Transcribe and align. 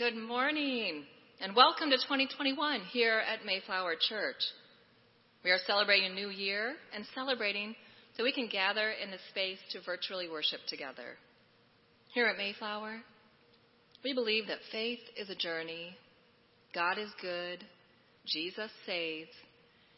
Good 0.00 0.16
morning 0.16 1.04
and 1.42 1.54
welcome 1.54 1.90
to 1.90 1.96
2021 1.98 2.80
here 2.90 3.18
at 3.18 3.44
Mayflower 3.44 3.96
Church. 4.08 4.40
We 5.44 5.50
are 5.50 5.58
celebrating 5.66 6.10
a 6.10 6.14
new 6.14 6.30
year 6.30 6.72
and 6.94 7.04
celebrating 7.14 7.76
so 8.16 8.24
we 8.24 8.32
can 8.32 8.48
gather 8.48 8.92
in 8.92 9.10
the 9.10 9.18
space 9.28 9.58
to 9.72 9.82
virtually 9.84 10.26
worship 10.26 10.60
together. 10.68 11.18
Here 12.14 12.26
at 12.28 12.38
Mayflower, 12.38 13.02
we 14.02 14.14
believe 14.14 14.46
that 14.46 14.60
faith 14.72 15.00
is 15.18 15.28
a 15.28 15.34
journey, 15.34 15.94
God 16.74 16.96
is 16.96 17.10
good, 17.20 17.62
Jesus 18.24 18.70
saves, 18.86 19.28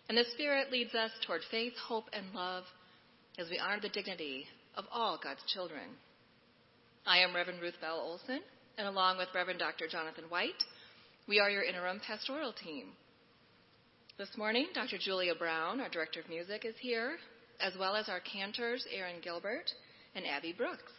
and 0.08 0.19
the 0.19 0.25
Spirit 0.34 0.72
leads 0.72 0.96
us 0.96 1.12
toward 1.25 1.43
faith, 1.48 1.75
hope, 1.87 2.06
and 2.12 2.34
love 2.34 2.64
as 3.38 3.46
we 3.48 3.60
honor 3.60 3.78
the 3.81 3.88
dignity 3.88 4.46
of 4.76 4.84
all 4.93 5.16
God's 5.22 5.44
children. 5.55 5.90
I 7.06 7.19
am 7.19 7.37
Reverend 7.37 7.62
Ruth 7.62 7.81
Bell 7.81 8.00
Olson, 8.00 8.40
and 8.78 8.86
along 8.86 9.19
with 9.19 9.28
Reverend 9.34 9.58
Dr. 9.58 9.86
Jonathan 9.88 10.24
White, 10.28 10.62
we 11.28 11.40
are 11.40 11.50
your 11.50 11.62
interim 11.62 12.00
pastoral 12.06 12.52
team. 12.52 12.86
This 14.19 14.30
morning, 14.36 14.69
Dr. 14.74 14.98
Julia 14.98 15.34
Brown, 15.34 15.80
our 15.80 15.88
Director 15.88 16.20
of 16.20 16.28
Music, 16.28 16.64
is 16.64 16.74
here, 16.80 17.16
as 17.60 17.72
well 17.78 17.96
as 17.96 18.08
our 18.08 18.20
cantors, 18.20 18.84
Aaron 18.94 19.16
Gilbert 19.22 19.70
and 20.14 20.26
Abby 20.26 20.52
Brooks. 20.56 20.92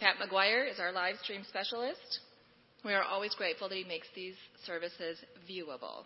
Pat 0.00 0.16
McGuire 0.16 0.70
is 0.70 0.78
our 0.80 0.92
live 0.92 1.16
stream 1.22 1.42
specialist. 1.48 2.20
We 2.84 2.92
are 2.92 3.02
always 3.02 3.34
grateful 3.34 3.68
that 3.68 3.78
he 3.78 3.84
makes 3.84 4.08
these 4.14 4.34
services 4.66 5.18
viewable. 5.48 6.04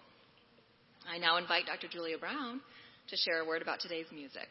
I 1.10 1.18
now 1.18 1.38
invite 1.38 1.66
Dr. 1.66 1.88
Julia 1.88 2.18
Brown 2.18 2.60
to 3.08 3.16
share 3.16 3.40
a 3.40 3.46
word 3.46 3.62
about 3.62 3.80
today's 3.80 4.06
music. 4.12 4.48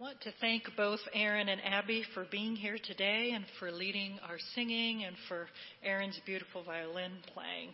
Want 0.00 0.18
to 0.22 0.32
thank 0.40 0.62
both 0.78 1.00
Aaron 1.12 1.50
and 1.50 1.60
Abby 1.62 2.02
for 2.14 2.24
being 2.30 2.56
here 2.56 2.78
today 2.82 3.32
and 3.34 3.44
for 3.58 3.70
leading 3.70 4.18
our 4.26 4.38
singing 4.54 5.04
and 5.04 5.14
for 5.28 5.46
Aaron's 5.84 6.18
beautiful 6.24 6.62
violin 6.64 7.12
playing. 7.34 7.68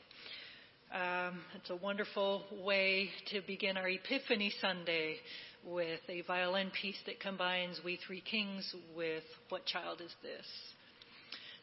Um, 0.93 1.39
it's 1.55 1.71
a 1.71 1.77
wonderful 1.77 2.43
way 2.65 3.11
to 3.31 3.43
begin 3.47 3.77
our 3.77 3.89
Epiphany 3.89 4.53
Sunday 4.61 5.19
with 5.65 6.01
a 6.09 6.23
violin 6.23 6.73
piece 6.83 6.99
that 7.07 7.21
combines 7.21 7.81
We 7.85 7.97
Three 8.05 8.23
Kings 8.29 8.75
with 8.97 9.23
What 9.51 9.65
Child 9.65 10.01
Is 10.01 10.13
This? 10.21 10.47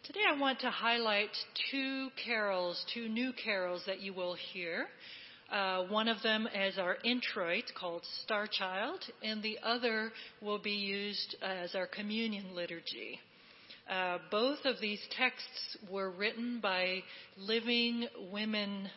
Today 0.05 0.21
I 0.33 0.39
want 0.39 0.61
to 0.61 0.69
highlight 0.69 1.31
two 1.71 2.07
carols, 2.25 2.81
two 2.93 3.09
new 3.09 3.33
carols 3.33 3.81
that 3.85 3.99
you 3.99 4.13
will 4.13 4.37
hear. 4.53 4.85
Uh, 5.51 5.83
one 5.83 6.07
of 6.07 6.21
them 6.23 6.47
as 6.47 6.77
our 6.77 6.97
introit 7.03 7.65
called 7.79 8.03
Star 8.23 8.47
Child, 8.47 8.99
and 9.21 9.43
the 9.43 9.59
other 9.63 10.11
will 10.41 10.59
be 10.59 10.71
used 10.71 11.35
as 11.41 11.75
our 11.75 11.87
communion 11.87 12.55
liturgy. 12.55 13.19
Uh, 13.89 14.17
both 14.31 14.59
of 14.65 14.79
these 14.79 15.01
texts 15.17 15.77
were 15.91 16.09
written 16.09 16.59
by 16.61 17.03
living 17.37 18.07
women 18.31 18.89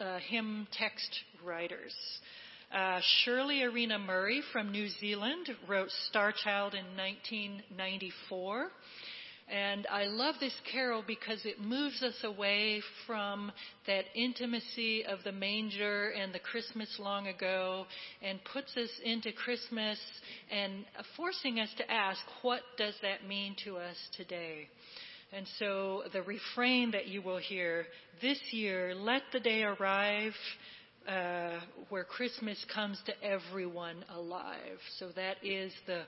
uh, 0.00 0.18
hymn 0.28 0.66
text 0.72 1.10
writers. 1.44 1.94
Uh, 2.72 3.00
Shirley 3.24 3.60
Erena 3.60 3.98
Murray 3.98 4.42
from 4.52 4.70
New 4.70 4.88
Zealand 5.00 5.48
wrote 5.66 5.88
Star 6.08 6.32
Child 6.32 6.74
in 6.74 6.84
1994. 6.96 8.70
And 9.50 9.86
I 9.90 10.04
love 10.04 10.34
this 10.40 10.54
carol 10.70 11.02
because 11.06 11.40
it 11.44 11.58
moves 11.60 12.02
us 12.02 12.16
away 12.22 12.82
from 13.06 13.50
that 13.86 14.04
intimacy 14.14 15.04
of 15.06 15.20
the 15.24 15.32
manger 15.32 16.10
and 16.10 16.34
the 16.34 16.38
Christmas 16.38 16.94
long 16.98 17.28
ago 17.28 17.86
and 18.22 18.38
puts 18.52 18.76
us 18.76 18.90
into 19.02 19.32
Christmas 19.32 19.98
and 20.50 20.84
forcing 21.16 21.60
us 21.60 21.70
to 21.78 21.90
ask, 21.90 22.20
what 22.42 22.60
does 22.76 22.94
that 23.00 23.26
mean 23.26 23.56
to 23.64 23.78
us 23.78 23.96
today? 24.16 24.68
And 25.32 25.46
so 25.58 26.04
the 26.12 26.22
refrain 26.22 26.90
that 26.90 27.06
you 27.06 27.22
will 27.22 27.38
hear 27.38 27.86
this 28.20 28.38
year, 28.50 28.94
let 28.94 29.22
the 29.32 29.40
day 29.40 29.62
arrive 29.62 30.34
uh, 31.06 31.60
where 31.88 32.04
Christmas 32.04 32.62
comes 32.74 33.00
to 33.06 33.24
everyone 33.24 34.04
alive. 34.14 34.78
So 34.98 35.08
that 35.16 35.36
is 35.42 35.72
the 35.86 36.02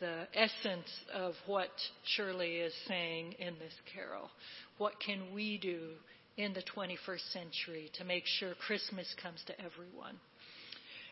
the 0.00 0.26
essence 0.34 0.88
of 1.14 1.34
what 1.46 1.70
Shirley 2.04 2.56
is 2.56 2.72
saying 2.88 3.34
in 3.38 3.54
this 3.58 3.74
carol. 3.94 4.30
What 4.78 4.94
can 5.04 5.34
we 5.34 5.58
do 5.58 5.90
in 6.36 6.52
the 6.54 6.62
21st 6.62 7.32
century 7.32 7.90
to 7.98 8.04
make 8.04 8.24
sure 8.26 8.54
Christmas 8.66 9.06
comes 9.22 9.42
to 9.46 9.54
everyone? 9.60 10.16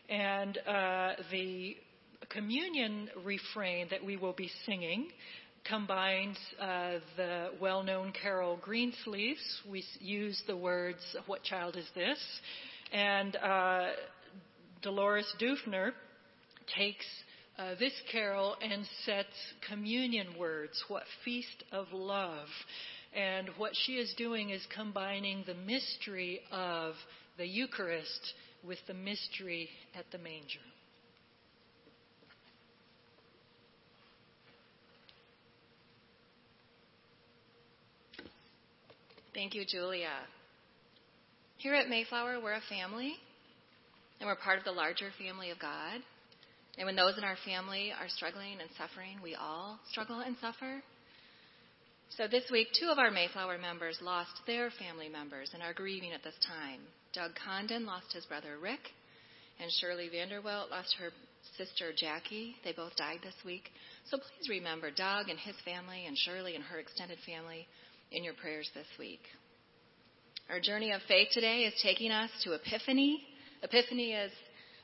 And 0.09 0.57
uh, 0.67 1.21
the 1.31 1.77
communion 2.29 3.09
refrain 3.23 3.87
that 3.91 4.03
we 4.03 4.17
will 4.17 4.33
be 4.33 4.49
singing 4.65 5.07
combines 5.67 6.37
uh, 6.59 6.93
the 7.17 7.49
well 7.59 7.83
known 7.83 8.11
carol 8.11 8.59
Greensleeves. 8.61 9.61
We 9.69 9.83
use 9.99 10.41
the 10.47 10.57
words, 10.57 10.99
What 11.27 11.43
child 11.43 11.75
is 11.77 11.87
this? 11.95 12.19
And 12.91 13.35
uh, 13.37 13.89
Dolores 14.81 15.31
Dufner 15.39 15.91
takes 16.75 17.05
uh, 17.61 17.75
this 17.79 17.93
carol 18.11 18.55
and 18.61 18.85
sets 19.05 19.27
communion 19.69 20.27
words, 20.39 20.83
what 20.87 21.03
feast 21.23 21.63
of 21.71 21.85
love. 21.91 22.47
And 23.13 23.49
what 23.57 23.71
she 23.85 23.93
is 23.93 24.13
doing 24.17 24.49
is 24.49 24.65
combining 24.73 25.43
the 25.45 25.53
mystery 25.53 26.41
of 26.51 26.93
the 27.37 27.45
Eucharist 27.45 28.33
with 28.65 28.79
the 28.87 28.93
mystery 28.93 29.69
at 29.95 30.05
the 30.11 30.17
manger. 30.17 30.59
Thank 39.33 39.53
you, 39.53 39.65
Julia. 39.67 40.09
Here 41.57 41.75
at 41.75 41.89
Mayflower, 41.89 42.39
we're 42.41 42.53
a 42.53 42.61
family, 42.69 43.13
and 44.19 44.27
we're 44.27 44.35
part 44.35 44.57
of 44.57 44.65
the 44.65 44.71
larger 44.71 45.09
family 45.19 45.51
of 45.51 45.59
God. 45.59 46.01
And 46.77 46.85
when 46.85 46.95
those 46.95 47.17
in 47.17 47.23
our 47.23 47.37
family 47.45 47.91
are 47.91 48.07
struggling 48.07 48.59
and 48.59 48.69
suffering, 48.77 49.17
we 49.21 49.35
all 49.35 49.79
struggle 49.91 50.19
and 50.19 50.35
suffer. 50.39 50.81
So 52.17 52.27
this 52.27 52.43
week, 52.51 52.67
two 52.79 52.89
of 52.89 52.99
our 52.99 53.11
Mayflower 53.11 53.57
members 53.57 53.99
lost 54.01 54.31
their 54.47 54.69
family 54.71 55.09
members 55.09 55.51
and 55.53 55.63
are 55.63 55.73
grieving 55.73 56.11
at 56.11 56.23
this 56.23 56.35
time. 56.45 56.79
Doug 57.13 57.31
Condon 57.35 57.85
lost 57.85 58.13
his 58.13 58.25
brother 58.25 58.57
Rick, 58.61 58.79
and 59.61 59.71
Shirley 59.79 60.09
Vanderwelt 60.09 60.71
lost 60.71 60.95
her 60.99 61.11
sister 61.57 61.91
Jackie. 61.95 62.55
They 62.63 62.73
both 62.73 62.95
died 62.95 63.19
this 63.23 63.35
week. 63.45 63.69
So 64.09 64.17
please 64.17 64.49
remember 64.49 64.91
Doug 64.91 65.29
and 65.29 65.39
his 65.39 65.55
family 65.63 66.05
and 66.05 66.17
Shirley 66.17 66.55
and 66.55 66.63
her 66.63 66.79
extended 66.79 67.17
family 67.25 67.67
in 68.11 68.23
your 68.23 68.33
prayers 68.33 68.69
this 68.73 68.87
week. 68.99 69.21
Our 70.49 70.59
journey 70.59 70.91
of 70.91 71.01
faith 71.07 71.29
today 71.31 71.63
is 71.63 71.73
taking 71.81 72.11
us 72.11 72.29
to 72.43 72.53
Epiphany. 72.53 73.23
Epiphany 73.63 74.11
is 74.11 74.31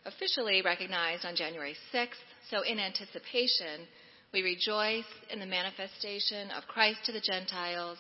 officially 0.08 0.62
recognized 0.62 1.26
on 1.26 1.36
January 1.36 1.76
6th, 1.94 2.24
so 2.50 2.62
in 2.62 2.80
anticipation, 2.80 3.86
we 4.34 4.42
rejoice 4.42 5.06
in 5.30 5.40
the 5.40 5.46
manifestation 5.46 6.50
of 6.52 6.64
Christ 6.68 7.00
to 7.06 7.12
the 7.12 7.22
Gentiles 7.22 7.98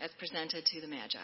as 0.00 0.10
presented 0.18 0.64
to 0.66 0.80
the 0.80 0.88
Magi. 0.88 1.18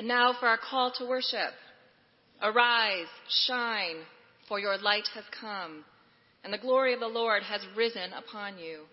And 0.00 0.08
now 0.08 0.32
for 0.40 0.48
our 0.48 0.56
call 0.56 0.90
to 0.92 1.04
worship. 1.04 1.52
Arise, 2.40 3.06
shine, 3.46 3.96
for 4.48 4.58
your 4.58 4.78
light 4.78 5.06
has 5.14 5.24
come, 5.38 5.84
and 6.42 6.50
the 6.50 6.56
glory 6.56 6.94
of 6.94 7.00
the 7.00 7.06
Lord 7.06 7.42
has 7.42 7.60
risen 7.76 8.10
upon 8.14 8.56
you. 8.56 8.84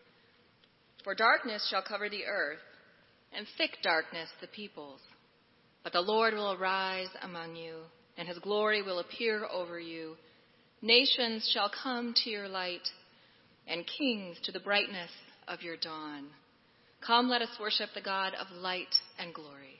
For 1.06 1.16
darkness 1.16 1.66
shall 1.72 1.82
cover 1.82 2.10
the 2.10 2.26
earth, 2.26 2.60
and 3.32 3.48
thick 3.58 3.78
darkness 3.82 4.28
the 4.42 4.48
peoples. 4.48 5.00
But 5.82 5.94
the 5.94 6.02
Lord 6.02 6.34
will 6.34 6.52
arise 6.52 7.08
among 7.22 7.56
you, 7.56 7.76
and 8.18 8.28
his 8.28 8.40
glory 8.40 8.82
will 8.82 9.00
appear 9.00 9.46
over 9.46 9.80
you. 9.80 10.18
Nations 10.82 11.50
shall 11.54 11.72
come 11.82 12.16
to 12.26 12.30
your 12.30 12.50
light, 12.50 12.90
and 13.66 13.90
kings 13.98 14.36
to 14.44 14.52
the 14.52 14.60
brightness 14.60 15.12
of 15.48 15.62
your 15.62 15.78
dawn. 15.78 16.26
Come, 17.00 17.30
let 17.30 17.42
us 17.42 17.58
worship 17.62 17.92
the 17.96 18.02
God 18.02 18.34
of 18.34 18.48
light 18.58 18.94
and 19.18 19.34
glory. 19.34 19.77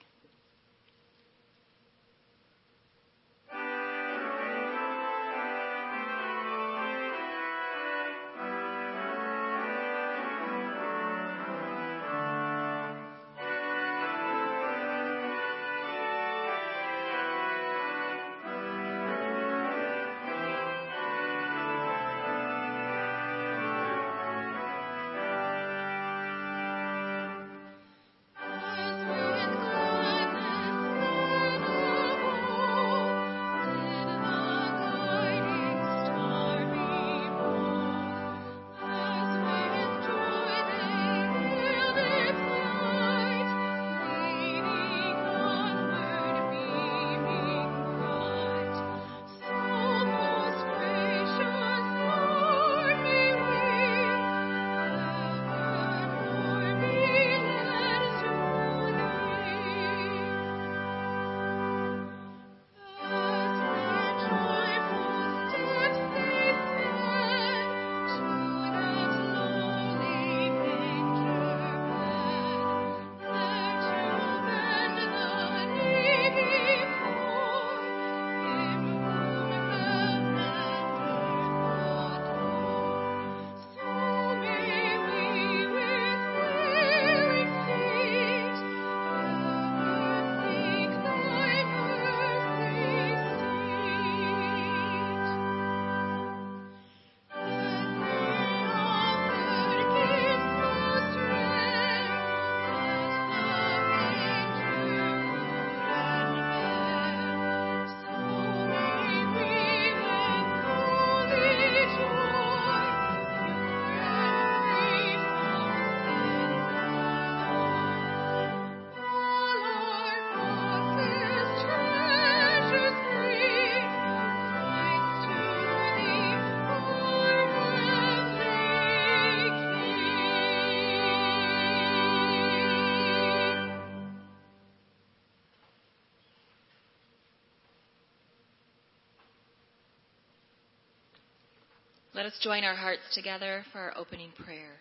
Let 142.18 142.26
us 142.26 142.38
join 142.40 142.64
our 142.64 142.74
hearts 142.74 143.14
together 143.14 143.64
for 143.70 143.78
our 143.78 143.96
opening 143.96 144.32
prayer. 144.44 144.72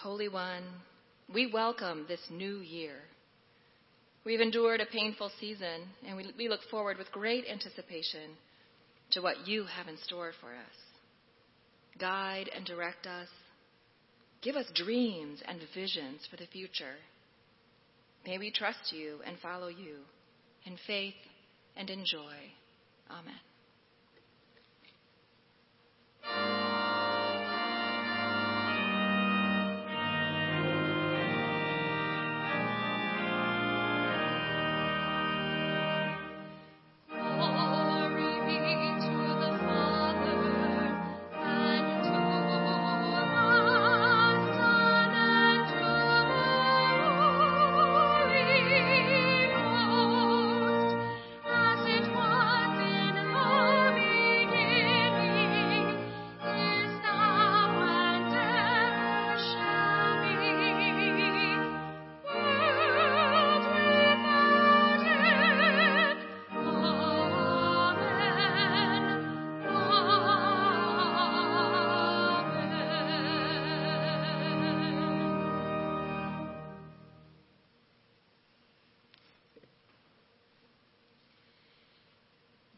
Holy 0.00 0.28
One, 0.28 0.62
we 1.34 1.50
welcome 1.52 2.04
this 2.06 2.20
new 2.30 2.58
year. 2.58 2.94
We've 4.24 4.40
endured 4.40 4.80
a 4.80 4.86
painful 4.86 5.32
season, 5.40 5.88
and 6.06 6.16
we, 6.16 6.48
look 6.48 6.60
forward 6.70 6.96
with 6.96 7.10
great 7.10 7.44
anticipation 7.50 8.36
to 9.10 9.20
what 9.20 9.48
you 9.48 9.64
have 9.64 9.88
in 9.88 9.98
store 9.98 10.30
for 10.40 10.50
us. 10.50 10.76
Guide 11.98 12.48
and 12.54 12.64
direct 12.64 13.08
us. 13.08 13.28
Give 14.42 14.54
us 14.54 14.70
dreams 14.76 15.40
and 15.48 15.58
visions 15.74 16.20
for 16.30 16.36
the 16.36 16.46
future. 16.46 16.98
May 18.24 18.38
we 18.38 18.52
trust 18.52 18.92
you 18.92 19.22
and 19.26 19.40
follow 19.40 19.66
you 19.66 19.96
in 20.64 20.76
faith 20.86 21.14
and 21.76 21.90
in 21.90 22.04
joy. 22.04 22.36
Amen. 23.10 23.40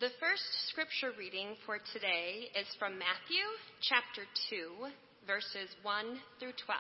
The 0.06 0.22
first 0.22 0.70
scripture 0.70 1.10
reading 1.18 1.58
for 1.66 1.82
today 1.90 2.46
is 2.54 2.70
from 2.78 2.94
Matthew 2.94 3.42
chapter 3.82 4.22
2, 4.54 5.26
verses 5.26 5.66
1 5.82 6.22
through 6.38 6.54
12. 6.62 6.78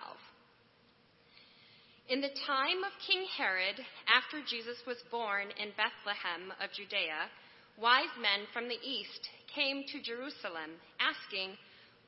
In 2.06 2.22
the 2.22 2.30
time 2.46 2.86
of 2.86 2.94
King 3.02 3.26
Herod, 3.34 3.82
after 4.06 4.46
Jesus 4.46 4.78
was 4.86 5.02
born 5.10 5.50
in 5.58 5.74
Bethlehem 5.74 6.54
of 6.62 6.70
Judea, 6.70 7.26
wise 7.74 8.14
men 8.22 8.46
from 8.54 8.70
the 8.70 8.78
east 8.78 9.26
came 9.50 9.82
to 9.90 10.06
Jerusalem, 10.06 10.78
asking, 11.02 11.58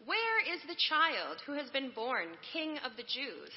Where 0.06 0.38
is 0.46 0.62
the 0.70 0.78
child 0.86 1.42
who 1.42 1.58
has 1.58 1.66
been 1.74 1.90
born 1.98 2.38
King 2.54 2.78
of 2.86 2.94
the 2.94 3.10
Jews? 3.10 3.50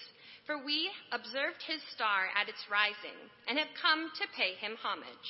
For 0.49 0.57
we 0.57 0.89
observed 1.13 1.61
his 1.69 1.85
star 1.93 2.33
at 2.33 2.49
its 2.49 2.65
rising 2.73 3.21
and 3.45 3.61
have 3.61 3.77
come 3.77 4.09
to 4.17 4.33
pay 4.33 4.57
him 4.57 4.73
homage. 4.81 5.29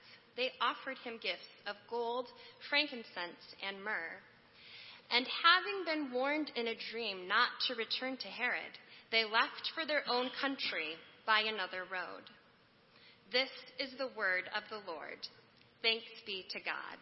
they 0.37 0.49
offered 0.61 0.97
him 1.03 1.19
gifts 1.21 1.51
of 1.67 1.75
gold, 1.89 2.27
frankincense, 2.69 3.43
and 3.65 3.83
myrrh. 3.83 4.19
And 5.11 5.27
having 5.27 5.83
been 5.83 6.13
warned 6.13 6.51
in 6.55 6.67
a 6.67 6.81
dream 6.91 7.27
not 7.27 7.49
to 7.67 7.75
return 7.75 8.15
to 8.17 8.27
Herod, 8.27 8.71
they 9.11 9.23
left 9.25 9.71
for 9.75 9.85
their 9.85 10.03
own 10.07 10.29
country 10.39 10.95
by 11.25 11.41
another 11.41 11.83
road. 11.91 12.23
This 13.31 13.51
is 13.79 13.91
the 13.97 14.11
word 14.17 14.47
of 14.55 14.63
the 14.69 14.79
Lord. 14.89 15.19
Thanks 15.81 16.07
be 16.25 16.45
to 16.51 16.59
God. 16.59 16.99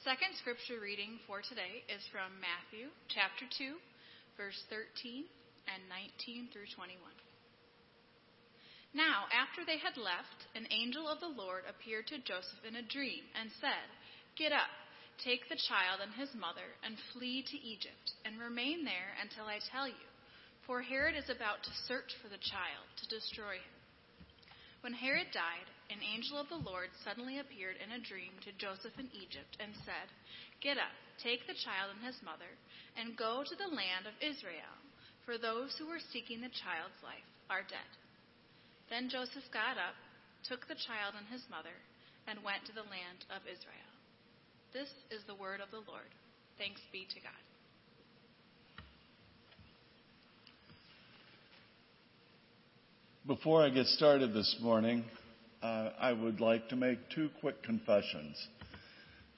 Second 0.00 0.32
scripture 0.40 0.80
reading 0.80 1.20
for 1.28 1.44
today 1.44 1.84
is 1.92 2.00
from 2.08 2.32
Matthew 2.40 2.88
chapter 3.12 3.44
2, 3.44 3.76
verse 4.40 4.56
13 4.72 5.28
and 5.68 5.80
19 5.92 6.48
through 6.56 6.72
21. 6.72 6.96
Now, 8.96 9.28
after 9.28 9.60
they 9.60 9.76
had 9.76 10.00
left, 10.00 10.48
an 10.56 10.64
angel 10.72 11.04
of 11.04 11.20
the 11.20 11.28
Lord 11.28 11.68
appeared 11.68 12.08
to 12.08 12.24
Joseph 12.24 12.64
in 12.64 12.80
a 12.80 12.88
dream 12.88 13.28
and 13.36 13.52
said, 13.60 13.84
Get 14.40 14.56
up, 14.56 14.72
take 15.20 15.44
the 15.52 15.60
child 15.68 16.00
and 16.00 16.16
his 16.16 16.32
mother, 16.32 16.64
and 16.80 16.96
flee 17.12 17.44
to 17.44 17.60
Egypt, 17.60 18.16
and 18.24 18.40
remain 18.40 18.88
there 18.88 19.12
until 19.20 19.52
I 19.52 19.60
tell 19.68 19.84
you, 19.84 20.08
for 20.64 20.80
Herod 20.80 21.12
is 21.12 21.28
about 21.28 21.60
to 21.68 21.82
search 21.84 22.16
for 22.24 22.32
the 22.32 22.40
child 22.40 22.88
to 23.04 23.12
destroy 23.12 23.60
him. 23.60 23.76
When 24.80 24.96
Herod 24.96 25.28
died, 25.36 25.68
an 25.90 25.98
angel 26.06 26.38
of 26.38 26.46
the 26.46 26.62
Lord 26.62 26.94
suddenly 27.02 27.42
appeared 27.42 27.74
in 27.82 27.90
a 27.90 28.06
dream 28.06 28.30
to 28.46 28.54
Joseph 28.62 28.94
in 28.94 29.10
Egypt 29.10 29.58
and 29.58 29.74
said, 29.82 30.06
Get 30.62 30.78
up, 30.78 30.94
take 31.18 31.50
the 31.50 31.58
child 31.66 31.90
and 31.90 32.02
his 32.06 32.16
mother, 32.22 32.48
and 32.94 33.18
go 33.18 33.42
to 33.42 33.56
the 33.58 33.74
land 33.74 34.06
of 34.06 34.14
Israel, 34.22 34.70
for 35.26 35.34
those 35.34 35.74
who 35.74 35.90
were 35.90 36.02
seeking 36.14 36.38
the 36.38 36.54
child's 36.62 36.96
life 37.02 37.26
are 37.50 37.66
dead. 37.66 37.90
Then 38.86 39.10
Joseph 39.10 39.46
got 39.50 39.82
up, 39.82 39.98
took 40.46 40.70
the 40.70 40.78
child 40.78 41.18
and 41.18 41.26
his 41.26 41.42
mother, 41.50 41.74
and 42.30 42.38
went 42.46 42.62
to 42.70 42.74
the 42.74 42.86
land 42.86 43.26
of 43.34 43.42
Israel. 43.50 43.90
This 44.70 44.90
is 45.10 45.26
the 45.26 45.34
word 45.34 45.58
of 45.58 45.74
the 45.74 45.82
Lord. 45.90 46.06
Thanks 46.54 46.80
be 46.94 47.02
to 47.10 47.18
God. 47.18 47.42
Before 53.26 53.62
I 53.62 53.70
get 53.70 53.86
started 53.86 54.34
this 54.34 54.56
morning, 54.62 55.04
uh, 55.62 55.90
I 56.00 56.12
would 56.12 56.40
like 56.40 56.68
to 56.70 56.76
make 56.76 56.98
two 57.14 57.30
quick 57.40 57.62
confessions. 57.62 58.36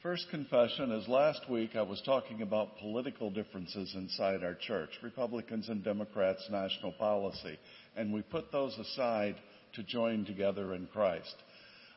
First 0.03 0.27
confession 0.31 0.91
is 0.93 1.07
last 1.07 1.49
week 1.49 1.77
I 1.77 1.83
was 1.83 2.03
talking 2.05 2.43
about 2.43 2.79
political 2.79 3.31
differences 3.31 3.95
inside 3.95 4.43
our 4.43 4.55
church, 4.55 4.91
Republicans 5.03 5.69
and 5.69 5.85
Democrats' 5.85 6.49
national 6.51 6.93
policy, 6.93 7.59
and 7.97 8.13
we 8.13 8.23
put 8.23 8.51
those 8.51 8.77
aside 8.79 9.37
to 9.75 9.83
join 9.85 10.25
together 10.25 10.75
in 10.75 10.87
Christ. 10.93 11.35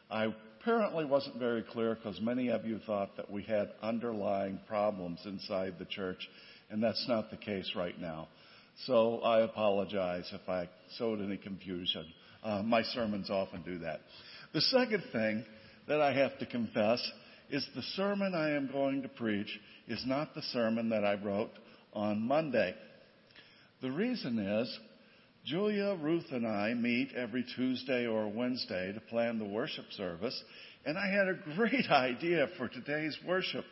I 0.09 0.31
apparently 0.59 1.05
wasn't 1.05 1.37
very 1.37 1.63
clear 1.63 1.95
because 1.95 2.21
many 2.21 2.49
of 2.49 2.65
you 2.65 2.79
thought 2.85 3.17
that 3.17 3.29
we 3.29 3.43
had 3.43 3.71
underlying 3.81 4.59
problems 4.67 5.19
inside 5.25 5.75
the 5.79 5.85
church, 5.85 6.27
and 6.69 6.81
that's 6.81 7.05
not 7.07 7.31
the 7.31 7.37
case 7.37 7.71
right 7.75 7.99
now. 7.99 8.27
So 8.85 9.19
I 9.21 9.41
apologize 9.41 10.29
if 10.31 10.47
I 10.47 10.69
sowed 10.97 11.21
any 11.21 11.37
confusion. 11.37 12.05
Uh, 12.45 12.61
my 12.61 12.83
sermons 12.83 13.31
often 13.31 13.63
do 13.63 13.79
that. 13.79 14.01
The 14.53 14.61
second 14.61 15.03
thing 15.11 15.43
that 15.87 15.99
I 15.99 16.13
have 16.13 16.37
to 16.37 16.45
confess 16.45 17.01
is 17.49 17.67
the 17.75 17.81
sermon 17.95 18.35
I 18.35 18.51
am 18.51 18.69
going 18.71 19.01
to 19.01 19.07
preach 19.07 19.49
is 19.87 20.03
not 20.05 20.35
the 20.35 20.43
sermon 20.53 20.89
that 20.89 21.03
I 21.03 21.15
wrote 21.15 21.49
on 21.91 22.21
Monday. 22.21 22.75
The 23.81 23.89
reason 23.89 24.37
is 24.37 24.79
Julia, 25.43 25.97
Ruth, 25.99 26.25
and 26.31 26.45
I 26.45 26.75
meet 26.75 27.13
every 27.15 27.45
Tuesday 27.55 28.05
or 28.05 28.29
Wednesday 28.29 28.93
to 28.93 28.99
plan 28.99 29.39
the 29.39 29.45
worship 29.45 29.85
service, 29.91 30.39
and 30.85 30.99
I 30.99 31.07
had 31.07 31.27
a 31.27 31.55
great 31.55 31.89
idea 31.89 32.47
for 32.57 32.67
today's 32.67 33.17
worship. 33.27 33.65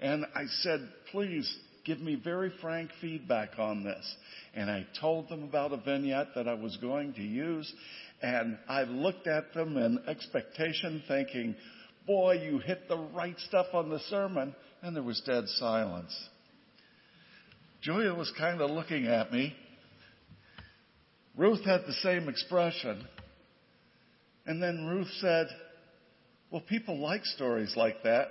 And 0.00 0.26
I 0.34 0.44
said, 0.60 0.86
please 1.12 1.50
give 1.88 2.00
me 2.00 2.20
very 2.22 2.52
frank 2.60 2.90
feedback 3.00 3.58
on 3.58 3.82
this. 3.82 4.16
And 4.54 4.70
I 4.70 4.86
told 5.00 5.30
them 5.30 5.42
about 5.42 5.72
a 5.72 5.78
vignette 5.78 6.28
that 6.34 6.46
I 6.46 6.52
was 6.52 6.76
going 6.76 7.14
to 7.14 7.22
use. 7.22 7.72
And 8.20 8.58
I 8.68 8.82
looked 8.82 9.26
at 9.26 9.54
them 9.54 9.76
in 9.78 9.98
expectation, 10.06 11.02
thinking, 11.08 11.56
boy, 12.06 12.42
you 12.42 12.58
hit 12.58 12.88
the 12.88 12.98
right 12.98 13.36
stuff 13.48 13.66
on 13.72 13.88
the 13.88 14.00
sermon. 14.10 14.54
And 14.82 14.94
there 14.94 15.02
was 15.02 15.22
dead 15.24 15.44
silence. 15.56 16.14
Julia 17.80 18.12
was 18.12 18.30
kind 18.36 18.60
of 18.60 18.70
looking 18.70 19.06
at 19.06 19.32
me. 19.32 19.54
Ruth 21.38 21.64
had 21.64 21.82
the 21.86 21.94
same 22.02 22.28
expression. 22.28 23.02
And 24.44 24.62
then 24.62 24.86
Ruth 24.86 25.10
said, 25.20 25.46
Well, 26.50 26.60
people 26.60 26.98
like 26.98 27.24
stories 27.24 27.72
like 27.76 28.02
that, 28.02 28.28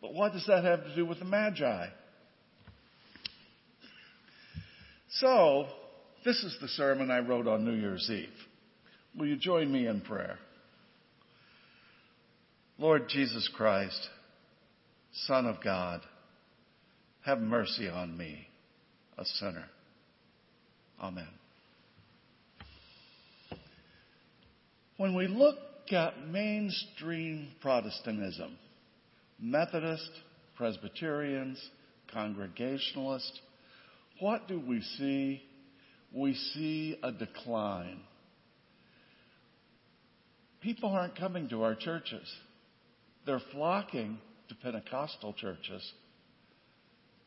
but 0.00 0.14
what 0.14 0.32
does 0.32 0.46
that 0.46 0.64
have 0.64 0.82
to 0.84 0.94
do 0.96 1.06
with 1.06 1.20
the 1.20 1.24
Magi? 1.24 1.86
So, 5.16 5.66
this 6.24 6.42
is 6.42 6.56
the 6.60 6.68
sermon 6.68 7.10
I 7.10 7.18
wrote 7.18 7.46
on 7.46 7.64
New 7.64 7.74
Year's 7.74 8.08
Eve. 8.10 8.28
Will 9.16 9.26
you 9.26 9.36
join 9.36 9.70
me 9.70 9.86
in 9.86 10.00
prayer? 10.00 10.38
Lord 12.78 13.08
Jesus 13.08 13.48
Christ, 13.54 14.08
Son 15.26 15.46
of 15.46 15.62
God, 15.62 16.00
have 17.24 17.38
mercy 17.38 17.88
on 17.88 18.16
me, 18.16 18.48
a 19.18 19.24
sinner. 19.24 19.66
Amen. 21.00 21.28
When 24.96 25.14
we 25.14 25.26
look 25.26 25.58
at 25.90 26.26
mainstream 26.28 27.48
Protestantism, 27.60 28.56
Methodist, 29.38 30.10
Presbyterians, 30.56 31.62
Congregationalist, 32.12 33.40
what 34.22 34.46
do 34.46 34.60
we 34.60 34.80
see? 34.98 35.42
We 36.12 36.34
see 36.34 36.96
a 37.02 37.10
decline. 37.10 37.98
People 40.60 40.90
aren't 40.90 41.18
coming 41.18 41.48
to 41.48 41.64
our 41.64 41.74
churches. 41.74 42.32
They're 43.26 43.42
flocking 43.50 44.18
to 44.48 44.54
Pentecostal 44.54 45.32
churches. 45.32 45.92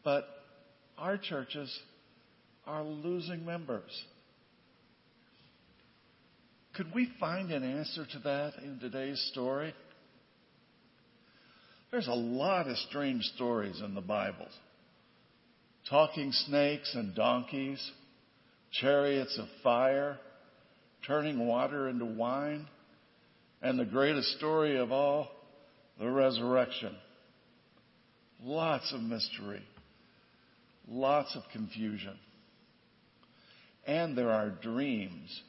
But 0.06 0.26
our 0.98 1.18
churches 1.18 1.78
are 2.66 2.84
losing 2.84 3.46
members. 3.46 3.92
Could 6.76 6.96
we 6.96 7.12
find 7.20 7.52
an 7.52 7.64
answer 7.64 8.06
to 8.10 8.20
that 8.20 8.54
in 8.64 8.80
today's 8.80 9.22
story? 9.34 9.74
There's 11.92 12.08
a 12.08 12.14
lot 12.14 12.68
of 12.68 12.78
strange 12.90 13.24
stories 13.36 13.82
in 13.84 13.96
the 13.96 14.02
Bible 14.02 14.48
talking 15.90 16.32
snakes 16.32 16.94
and 16.96 17.16
donkeys, 17.16 17.92
chariots 18.72 19.38
of 19.40 19.48
fire, 19.64 20.18
turning 21.06 21.46
water 21.46 21.88
into 21.88 22.06
wine, 22.06 22.68
and 23.62 23.80
the 23.80 23.86
greatest 23.86 24.38
story 24.38 24.78
of 24.78 24.92
all, 24.92 25.28
the 26.00 26.10
resurrection. 26.10 26.96
Lots 28.44 28.92
of 28.94 29.02
mystery, 29.02 29.64
lots 30.88 31.36
of 31.36 31.44
confusion. 31.52 32.18
And 33.88 34.18
there 34.18 34.32
are 34.32 34.50
dreams. 34.50 35.42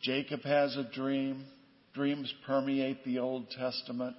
Jacob 0.00 0.42
has 0.42 0.76
a 0.76 0.88
dream. 0.94 1.44
Dreams 1.94 2.32
permeate 2.46 3.04
the 3.04 3.18
Old 3.18 3.50
Testament. 3.50 4.14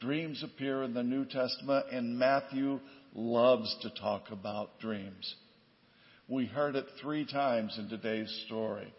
Dreams 0.00 0.44
appear 0.44 0.84
in 0.84 0.94
the 0.94 1.02
New 1.02 1.24
Testament, 1.24 1.86
In 1.92 2.16
Matthew 2.16 2.78
loves 3.14 3.76
to 3.82 3.90
talk 3.90 4.30
about 4.30 4.78
dreams. 4.80 5.34
We 6.28 6.46
heard 6.46 6.76
it 6.76 6.86
three 7.02 7.26
times 7.26 7.76
in 7.78 7.88
today's 7.88 8.32
story. 8.46 8.92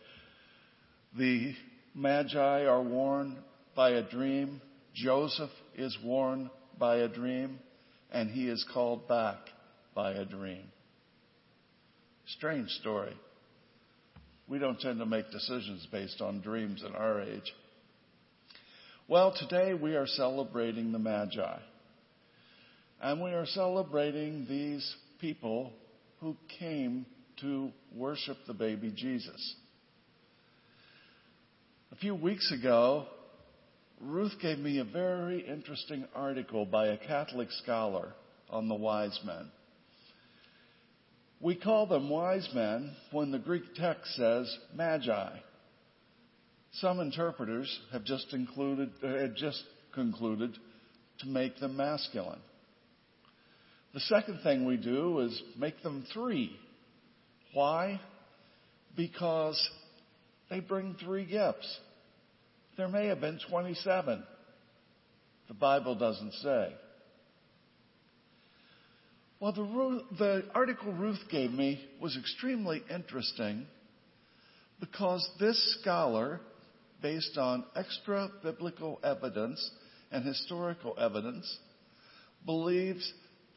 The 1.17 1.53
Magi 1.95 2.65
are 2.65 2.81
warned 2.81 3.37
by 3.75 3.91
a 3.91 4.09
dream. 4.09 4.61
Joseph 4.93 5.51
is 5.75 5.97
warned 6.03 6.49
by 6.77 6.97
a 6.97 7.07
dream, 7.07 7.59
and 8.11 8.29
he 8.29 8.49
is 8.49 8.65
called 8.73 9.07
back 9.07 9.37
by 9.95 10.11
a 10.11 10.25
dream. 10.25 10.63
Strange 12.27 12.69
story. 12.69 13.15
We 14.47 14.59
don't 14.59 14.79
tend 14.79 14.99
to 14.99 15.05
make 15.05 15.31
decisions 15.31 15.87
based 15.91 16.21
on 16.21 16.41
dreams 16.41 16.83
in 16.85 16.93
our 16.93 17.21
age. 17.21 17.53
Well, 19.07 19.33
today 19.37 19.73
we 19.73 19.95
are 19.95 20.07
celebrating 20.07 20.91
the 20.91 20.99
Magi. 20.99 21.59
And 23.01 23.19
we 23.19 23.31
are 23.31 23.47
celebrating 23.47 24.45
these 24.47 24.95
people 25.19 25.73
who 26.19 26.37
came 26.59 27.07
to 27.41 27.71
worship 27.95 28.37
the 28.45 28.53
baby 28.53 28.93
Jesus. 28.95 29.55
A 31.91 31.95
few 31.95 32.13
weeks 32.13 32.51
ago, 32.51 33.07
Ruth 33.99 34.33
gave 34.39 34.59
me 34.59 34.77
a 34.77 34.83
very 34.83 35.43
interesting 35.47 36.05
article 36.15 36.63
by 36.63 36.87
a 36.87 36.97
Catholic 36.97 37.49
scholar 37.63 38.13
on 38.51 38.67
the 38.67 38.75
wise 38.75 39.19
men. 39.25 39.51
We 41.39 41.55
call 41.55 41.87
them 41.87 42.07
wise 42.07 42.47
men 42.53 42.95
when 43.11 43.31
the 43.31 43.39
Greek 43.39 43.63
text 43.75 44.13
says 44.15 44.55
magi. 44.75 45.37
Some 46.73 46.99
interpreters 46.99 47.79
have 47.91 48.03
just 48.03 48.31
included, 48.31 48.91
uh, 49.03 49.27
just 49.35 49.63
concluded 49.91 50.55
to 51.21 51.27
make 51.27 51.59
them 51.59 51.77
masculine. 51.77 52.39
The 53.93 53.99
second 54.01 54.39
thing 54.41 54.65
we 54.65 54.77
do 54.77 55.19
is 55.19 55.41
make 55.57 55.81
them 55.83 56.05
three. 56.13 56.55
Why? 57.53 57.99
Because 58.95 59.69
they 60.49 60.61
bring 60.61 60.95
three 61.03 61.25
gifts. 61.25 61.79
There 62.77 62.87
may 62.87 63.07
have 63.07 63.19
been 63.19 63.39
27. 63.49 64.23
The 65.49 65.53
Bible 65.53 65.95
doesn't 65.95 66.33
say. 66.35 66.73
Well, 69.41 69.51
the, 69.51 70.03
the 70.17 70.43
article 70.55 70.93
Ruth 70.93 71.19
gave 71.29 71.51
me 71.51 71.83
was 71.99 72.15
extremely 72.15 72.83
interesting 72.93 73.65
because 74.79 75.27
this 75.39 75.77
scholar, 75.81 76.39
based 77.01 77.37
on 77.37 77.65
extra 77.75 78.29
biblical 78.43 78.99
evidence 79.03 79.69
and 80.11 80.23
historical 80.23 80.95
evidence, 80.97 81.57
believes 82.45 83.11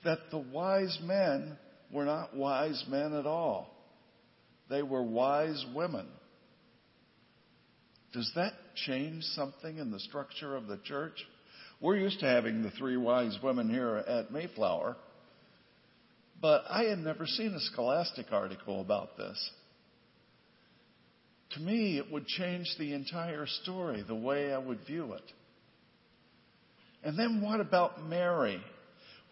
that 0.05 0.31
the 0.31 0.39
wise 0.39 0.99
men 1.03 1.57
were 1.93 2.05
not 2.05 2.37
wise 2.37 2.85
men 2.89 3.15
at 3.15 3.27
all. 3.27 3.71
They 4.71 4.83
were 4.83 5.03
wise 5.03 5.65
women. 5.75 6.07
Does 8.13 8.31
that 8.37 8.53
change 8.87 9.25
something 9.25 9.79
in 9.79 9.91
the 9.91 10.01
structure 10.01 10.57
of 10.57 10.67
the 10.67 10.79
church? 10.85 11.25
We're 11.81 11.97
used 11.97 12.21
to 12.21 12.27
having 12.27 12.63
the 12.63 12.71
three 12.71 12.97
wise 12.97 13.37
women 13.43 13.69
here 13.69 13.97
at 13.97 14.33
Mayflower, 14.33 14.97
but 16.41 16.65
I 16.69 16.85
had 16.85 16.99
never 16.99 17.27
seen 17.27 17.53
a 17.55 17.61
scholastic 17.61 18.27
article 18.33 18.81
about 18.81 19.17
this. 19.17 19.51
To 21.53 21.61
me, 21.61 21.99
it 21.99 22.11
would 22.11 22.27
change 22.27 22.67
the 22.79 22.95
entire 22.95 23.47
story, 23.63 24.03
the 24.07 24.15
way 24.15 24.53
I 24.53 24.59
would 24.59 24.81
view 24.87 25.13
it. 25.13 25.33
And 27.03 27.19
then 27.19 27.43
what 27.43 27.61
about 27.61 28.05
Mary? 28.05 28.61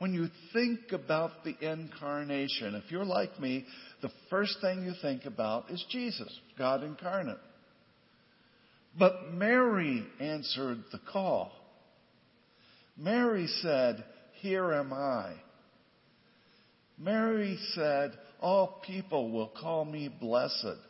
When 0.03 0.15
you 0.15 0.27
think 0.53 0.91
about 0.91 1.45
the 1.45 1.55
incarnation, 1.61 2.75
if 2.75 2.91
you're 2.91 3.05
like 3.05 3.39
me, 3.39 3.65
the 4.01 4.11
first 4.31 4.57
thing 4.61 4.83
you 4.83 4.95
think 5.01 5.27
about 5.27 5.71
is 5.71 5.85
Jesus, 5.91 6.41
God 6.59 6.83
incarnate. 6.83 7.39
But 8.99 9.33
Mary 9.33 10.05
answered 10.19 10.79
the 10.91 10.99
call. 11.13 11.53
Mary 12.99 13.47
said, 13.47 14.03
Here 14.41 14.73
am 14.73 14.93
I. 14.93 15.35
Mary 16.99 17.57
said, 17.75 18.11
All 18.41 18.83
people 18.85 19.31
will 19.31 19.53
call 19.61 19.85
me 19.85 20.09
blessed. 20.09 20.81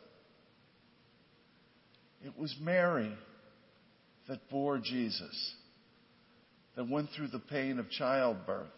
It 2.25 2.35
was 2.35 2.55
Mary 2.59 3.13
that 4.27 4.49
bore 4.49 4.79
Jesus, 4.79 5.53
that 6.75 6.89
went 6.89 7.09
through 7.15 7.27
the 7.27 7.37
pain 7.37 7.77
of 7.77 7.91
childbirth, 7.91 8.71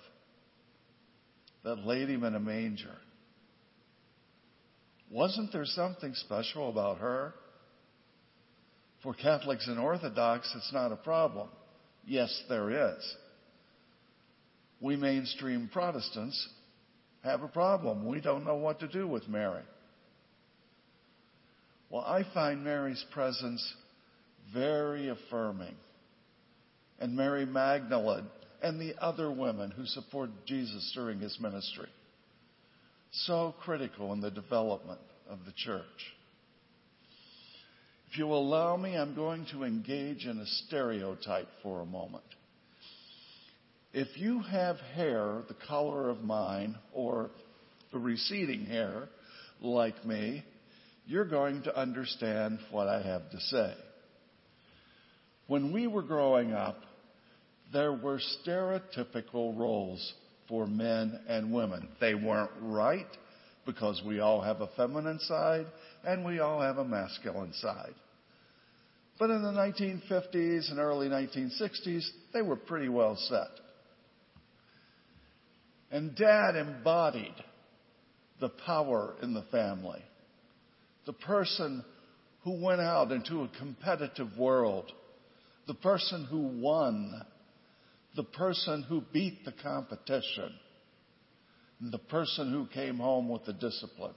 that 1.66 1.86
laid 1.86 2.10
him 2.10 2.24
in 2.24 2.36
a 2.36 2.40
manger. 2.40 2.96
Wasn't 5.12 5.52
there 5.52 5.66
something 5.66 6.14
special 6.14 6.70
about 6.70 7.00
her? 7.00 7.34
For 9.02 9.14
Catholics 9.14 9.68
and 9.68 9.80
Orthodox, 9.80 10.52
it's 10.56 10.72
not 10.72 10.92
a 10.92 10.96
problem. 10.96 11.50
Yes, 12.06 12.44
there 12.50 12.96
is. 12.96 13.16
We 14.80 14.96
mainstream 14.96 15.70
Protestants 15.74 16.48
have 17.24 17.42
a 17.42 17.48
problem. 17.48 18.06
We 18.06 18.22
don't 18.22 18.46
know 18.46 18.56
what 18.56 18.80
to 18.82 18.88
do 18.88 19.08
with 19.08 19.28
Mary. 19.28 19.64
Well, 21.90 22.04
I 22.04 22.24
find 22.34 22.64
Mary's 22.64 23.04
presence 23.12 23.74
very 24.54 25.10
affirming. 25.10 25.76
And 27.00 27.16
Mary 27.16 27.46
Magdalene 27.46 28.28
and 28.62 28.80
the 28.80 28.96
other 29.02 29.32
women 29.32 29.72
who 29.72 29.86
supported 29.86 30.36
Jesus 30.46 30.92
during 30.96 31.20
his 31.20 31.38
ministry. 31.40 31.90
So 33.12 33.56
critical 33.62 34.14
in 34.14 34.22
the 34.22 34.32
development 34.32 35.00
of 35.30 35.40
the 35.46 35.54
church. 35.56 35.84
If 38.12 38.18
you 38.18 38.28
allow 38.28 38.78
me, 38.78 38.96
I'm 38.96 39.16
going 39.16 39.46
to 39.52 39.64
engage 39.64 40.26
in 40.26 40.38
a 40.38 40.46
stereotype 40.46 41.48
for 41.64 41.82
a 41.82 41.86
moment. 41.86 42.24
If 43.94 44.08
you 44.16 44.42
have 44.42 44.78
hair 44.96 45.42
the 45.48 45.56
color 45.68 46.10
of 46.10 46.22
mine 46.22 46.76
or 46.94 47.30
the 47.92 48.00
receding 48.00 48.66
hair 48.66 49.08
like 49.62 50.06
me, 50.06 50.44
you're 51.08 51.26
going 51.26 51.64
to 51.64 51.78
understand 51.78 52.60
what 52.72 52.88
I 52.88 53.02
have 53.02 53.30
to 53.32 53.40
say. 53.40 53.74
When 55.48 55.72
we 55.72 55.88
were 55.88 56.02
growing 56.02 56.52
up, 56.54 56.82
there 57.74 57.94
were 57.94 58.20
stereotypical 58.46 59.58
roles 59.58 60.14
for 60.48 60.68
men 60.68 61.20
and 61.28 61.54
women. 61.54 61.88
They 62.00 62.14
weren't 62.14 62.52
right 62.62 63.08
because 63.66 64.02
we 64.06 64.20
all 64.20 64.42
have 64.42 64.62
a 64.62 64.70
feminine 64.78 65.20
side 65.20 65.66
and 66.04 66.24
we 66.24 66.40
all 66.40 66.62
have 66.62 66.78
a 66.78 66.86
masculine 66.86 67.54
side. 67.54 67.96
But 69.18 69.30
in 69.30 69.42
the 69.42 69.52
1950s 69.52 70.70
and 70.70 70.80
early 70.80 71.08
1960s, 71.08 72.06
they 72.34 72.42
were 72.42 72.58
pretty 72.58 72.90
well 72.90 73.16
set. 73.16 73.48
And 75.92 76.16
dad 76.16 76.56
embodied 76.56 77.34
the 78.42 78.50
power 78.50 79.16
in 79.22 79.34
the 79.34 79.46
family. 79.52 80.02
The 81.06 81.14
person 81.14 81.86
who 82.44 82.62
went 82.64 82.82
out 82.82 83.12
into 83.12 83.44
a 83.44 83.50
competitive 83.58 84.38
world. 84.38 84.92
The 85.68 85.74
person 85.76 86.26
who 86.26 86.62
won. 86.62 87.26
The 88.16 88.24
person 88.24 88.84
who 88.84 89.04
beat 89.12 89.44
the 89.46 89.54
competition. 89.64 90.52
And 91.82 91.92
the 91.92 91.98
person 91.98 92.52
who 92.52 92.68
came 92.68 92.98
home 92.98 93.30
with 93.30 93.46
the 93.46 93.54
discipline. 93.54 94.14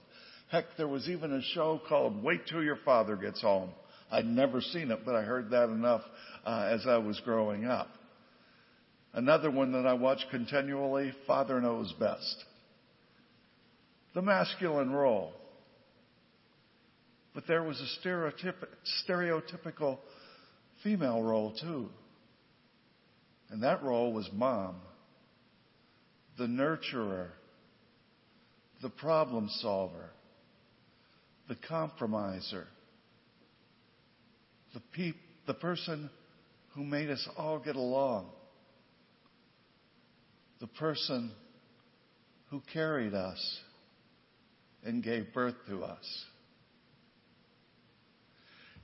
Heck, 0.49 0.65
there 0.77 0.87
was 0.87 1.07
even 1.07 1.33
a 1.33 1.41
show 1.53 1.81
called 1.87 2.23
Wait 2.23 2.41
Till 2.47 2.63
Your 2.63 2.79
Father 2.85 3.15
Gets 3.15 3.41
Home. 3.41 3.69
I'd 4.11 4.25
never 4.25 4.61
seen 4.61 4.89
it, 4.89 5.01
but 5.05 5.15
I 5.15 5.21
heard 5.21 5.51
that 5.51 5.69
enough 5.69 6.01
uh, 6.45 6.69
as 6.71 6.87
I 6.87 6.97
was 6.97 7.19
growing 7.23 7.65
up. 7.65 7.89
Another 9.13 9.51
one 9.51 9.73
that 9.73 9.85
I 9.85 9.93
watch 9.93 10.19
continually, 10.31 11.13
Father 11.27 11.59
Knows 11.59 11.93
Best. 11.99 12.45
The 14.15 14.21
masculine 14.21 14.91
role. 14.91 15.33
But 17.33 17.45
there 17.47 17.63
was 17.63 17.79
a 17.79 18.07
stereotyp- 18.07 18.67
stereotypical 19.07 19.99
female 20.83 21.21
role 21.21 21.53
too. 21.59 21.89
And 23.49 23.63
that 23.63 23.83
role 23.83 24.13
was 24.13 24.29
mom, 24.31 24.75
the 26.37 26.45
nurturer, 26.45 27.29
the 28.81 28.89
problem 28.89 29.49
solver, 29.59 30.11
the 31.47 31.57
compromiser, 31.67 32.67
the, 34.73 34.81
pe- 34.95 35.17
the 35.47 35.55
person 35.55 36.09
who 36.75 36.83
made 36.83 37.09
us 37.09 37.27
all 37.37 37.59
get 37.59 37.75
along, 37.75 38.29
the 40.61 40.67
person 40.67 41.31
who 42.51 42.61
carried 42.71 43.13
us 43.13 43.59
and 44.83 45.03
gave 45.03 45.33
birth 45.33 45.55
to 45.67 45.83
us. 45.83 46.25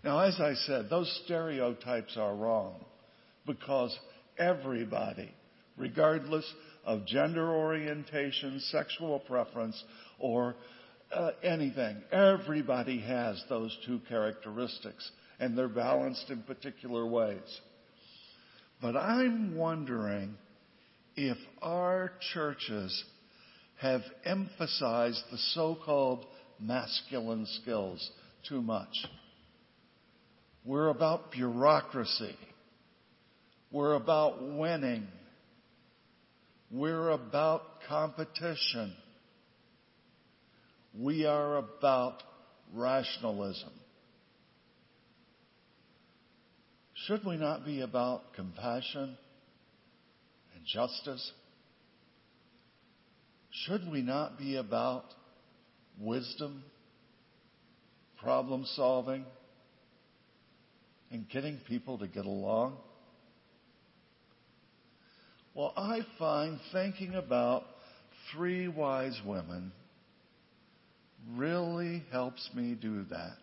Now, 0.03 0.19
as 0.19 0.39
I 0.39 0.53
said, 0.65 0.87
those 0.89 1.21
stereotypes 1.25 2.15
are 2.17 2.35
wrong 2.35 2.83
because 3.45 3.97
everybody, 4.37 5.31
regardless 5.77 6.45
of 6.85 7.05
gender 7.05 7.49
orientation, 7.53 8.59
sexual 8.71 9.19
preference, 9.19 9.81
or 10.19 10.55
uh, 11.13 11.31
anything, 11.43 11.97
everybody 12.11 12.99
has 12.99 13.41
those 13.49 13.75
two 13.85 13.99
characteristics 14.07 15.09
and 15.39 15.57
they're 15.57 15.67
balanced 15.67 16.29
in 16.29 16.41
particular 16.43 17.05
ways. 17.05 17.61
But 18.81 18.95
I'm 18.95 19.55
wondering 19.55 20.35
if 21.15 21.37
our 21.61 22.11
churches 22.33 23.03
have 23.81 24.01
emphasized 24.23 25.23
the 25.31 25.37
so-called 25.53 26.25
masculine 26.59 27.45
skills 27.61 28.09
too 28.47 28.61
much. 28.61 28.93
We're 30.63 30.89
about 30.89 31.31
bureaucracy. 31.31 32.35
We're 33.71 33.93
about 33.93 34.41
winning. 34.41 35.07
We're 36.71 37.09
about 37.09 37.61
competition. 37.87 38.93
We 40.97 41.25
are 41.25 41.57
about 41.57 42.23
rationalism. 42.73 43.71
Should 47.07 47.25
we 47.25 47.37
not 47.37 47.65
be 47.65 47.81
about 47.81 48.33
compassion 48.33 49.17
and 50.55 50.65
justice? 50.65 51.31
Should 53.51 53.89
we 53.91 54.01
not 54.01 54.37
be 54.39 54.55
about 54.55 55.05
wisdom, 55.99 56.63
problem 58.17 58.65
solving, 58.75 59.25
and 61.11 61.29
getting 61.29 61.57
people 61.67 61.99
to 61.99 62.07
get 62.07 62.25
along? 62.25 62.77
Well, 65.55 65.71
I 65.77 66.01
find 66.19 66.59
thinking 66.73 67.15
about 67.15 67.63
three 68.33 68.67
wise 68.67 69.17
women 69.25 69.71
really 71.33 72.03
helps 72.11 72.49
me 72.53 72.75
do 72.79 73.05
that. 73.05 73.37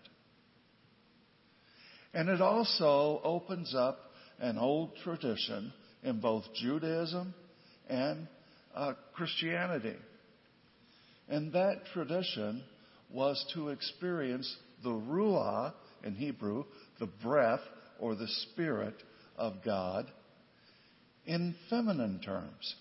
And 2.13 2.29
it 2.29 2.43
also 2.43 3.19
opens 3.25 3.75
up 3.75 3.99
an 4.39 4.59
old 4.59 4.91
tradition 5.03 5.73
in 6.03 6.21
both 6.21 6.45
Judaism 6.61 7.33
and 7.89 8.29
uh, 8.75 8.93
Christianity. 9.15 9.97
And 11.31 11.55
that 11.55 11.87
tradition 11.95 12.63
was 13.11 13.43
to 13.55 13.71
experience 13.71 14.55
the 14.85 14.91
Ruah 14.91 15.73
in 16.05 16.15
Hebrew, 16.15 16.65
the 17.01 17.09
breath 17.23 17.63
or 17.99 18.15
the 18.17 18.29
spirit 18.51 19.03
of 19.39 19.65
God, 19.65 20.11
in 21.27 21.55
feminine 21.71 22.21
terms. 22.21 22.75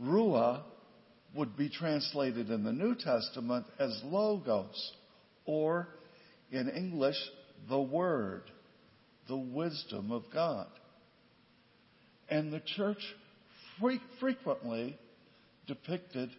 Ruah 0.00 0.62
would 1.34 1.56
be 1.56 1.68
translated 1.68 2.50
in 2.50 2.64
the 2.64 2.72
New 2.72 2.94
Testament 2.94 3.66
as 3.78 4.00
logos 4.04 4.92
or 5.46 5.88
in 6.50 6.68
English, 6.68 7.16
the 7.68 7.80
Word, 7.80 8.42
the 9.28 9.36
wisdom 9.36 10.10
of 10.12 10.24
God. 10.32 10.68
And 12.28 12.52
the 12.52 12.62
church 12.76 13.02
frequently 14.20 14.96
depicted 15.66 16.30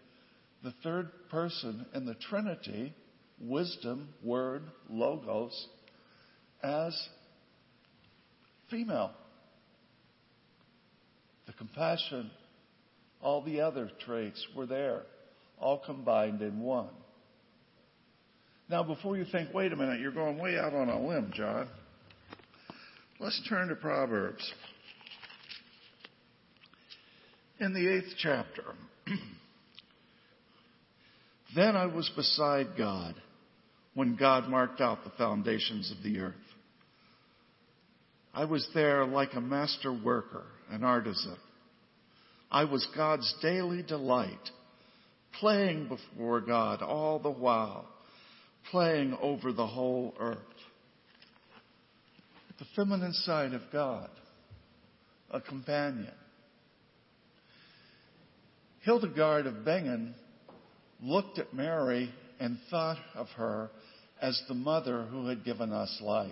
the 0.63 0.73
third 0.84 1.10
person 1.29 1.86
in 1.93 2.05
the 2.05 2.15
Trinity, 2.15 2.93
wisdom, 3.39 4.10
Word, 4.23 4.63
Logos, 4.89 5.67
as 6.63 7.10
female. 8.69 9.12
The 11.47 11.53
compassion, 11.53 12.31
all 13.21 13.41
the 13.41 13.62
other 13.62 13.89
traits 14.05 14.45
were 14.55 14.65
there, 14.65 15.03
all 15.60 15.81
combined 15.86 16.41
in 16.41 16.60
one. 16.60 16.89
Now, 18.69 18.84
before 18.84 19.15
you 19.15 19.25
think, 19.31 19.53
wait 19.53 19.71
a 19.71 19.75
minute, 19.75 19.99
you're 19.99 20.12
going 20.12 20.39
way 20.39 20.58
out 20.58 20.73
on 20.73 20.89
a 20.89 20.99
limb, 20.99 21.31
John. 21.34 21.67
Let's 23.19 23.41
turn 23.47 23.67
to 23.69 23.75
Proverbs. 23.75 24.53
In 27.60 27.73
the 27.73 27.88
eighth 27.88 28.15
chapter, 28.17 28.63
then 31.55 31.75
I 31.77 31.86
was 31.86 32.10
beside 32.15 32.77
God 32.77 33.15
when 33.93 34.17
God 34.17 34.49
marked 34.49 34.81
out 34.81 35.05
the 35.05 35.12
foundations 35.12 35.91
of 35.91 36.03
the 36.03 36.19
earth. 36.19 36.34
I 38.36 38.45
was 38.45 38.67
there 38.74 39.06
like 39.06 39.34
a 39.34 39.41
master 39.41 39.93
worker, 39.93 40.43
an 40.69 40.84
artisan. 40.84 41.38
I 42.52 42.65
was 42.65 42.86
God's 42.95 43.34
daily 43.41 43.82
delight, 43.82 44.50
playing 45.39 45.88
before 45.88 46.41
God 46.41 46.82
all 46.82 47.17
the 47.19 47.32
while 47.32 47.88
playing 48.71 49.17
over 49.21 49.54
the 49.54 49.67
whole 49.67 50.13
earth. 50.19 50.38
The 52.58 52.65
feminine 52.76 53.13
side 53.13 53.54
of 53.54 53.62
God, 53.71 54.10
a 55.30 55.41
companion. 55.41 56.12
Hildegard 58.82 59.45
of 59.45 59.65
Bingen 59.65 60.15
looked 61.02 61.39
at 61.39 61.54
Mary 61.54 62.10
and 62.39 62.58
thought 62.69 62.98
of 63.15 63.28
her 63.38 63.69
as 64.21 64.41
the 64.48 64.54
mother 64.54 65.04
who 65.04 65.28
had 65.28 65.43
given 65.43 65.71
us 65.71 66.00
life, 66.02 66.32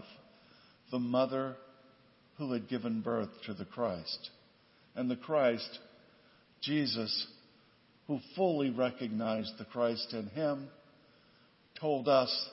the 0.91 0.99
mother 0.99 1.55
who 2.37 2.51
had 2.53 2.67
given 2.67 3.01
birth 3.01 3.29
to 3.45 3.53
the 3.53 3.65
Christ. 3.65 4.29
And 4.95 5.09
the 5.09 5.15
Christ, 5.15 5.79
Jesus, 6.61 7.27
who 8.07 8.19
fully 8.35 8.69
recognized 8.69 9.51
the 9.57 9.65
Christ 9.65 10.13
in 10.13 10.27
him 10.27 10.67
told 11.79 12.07
us 12.07 12.49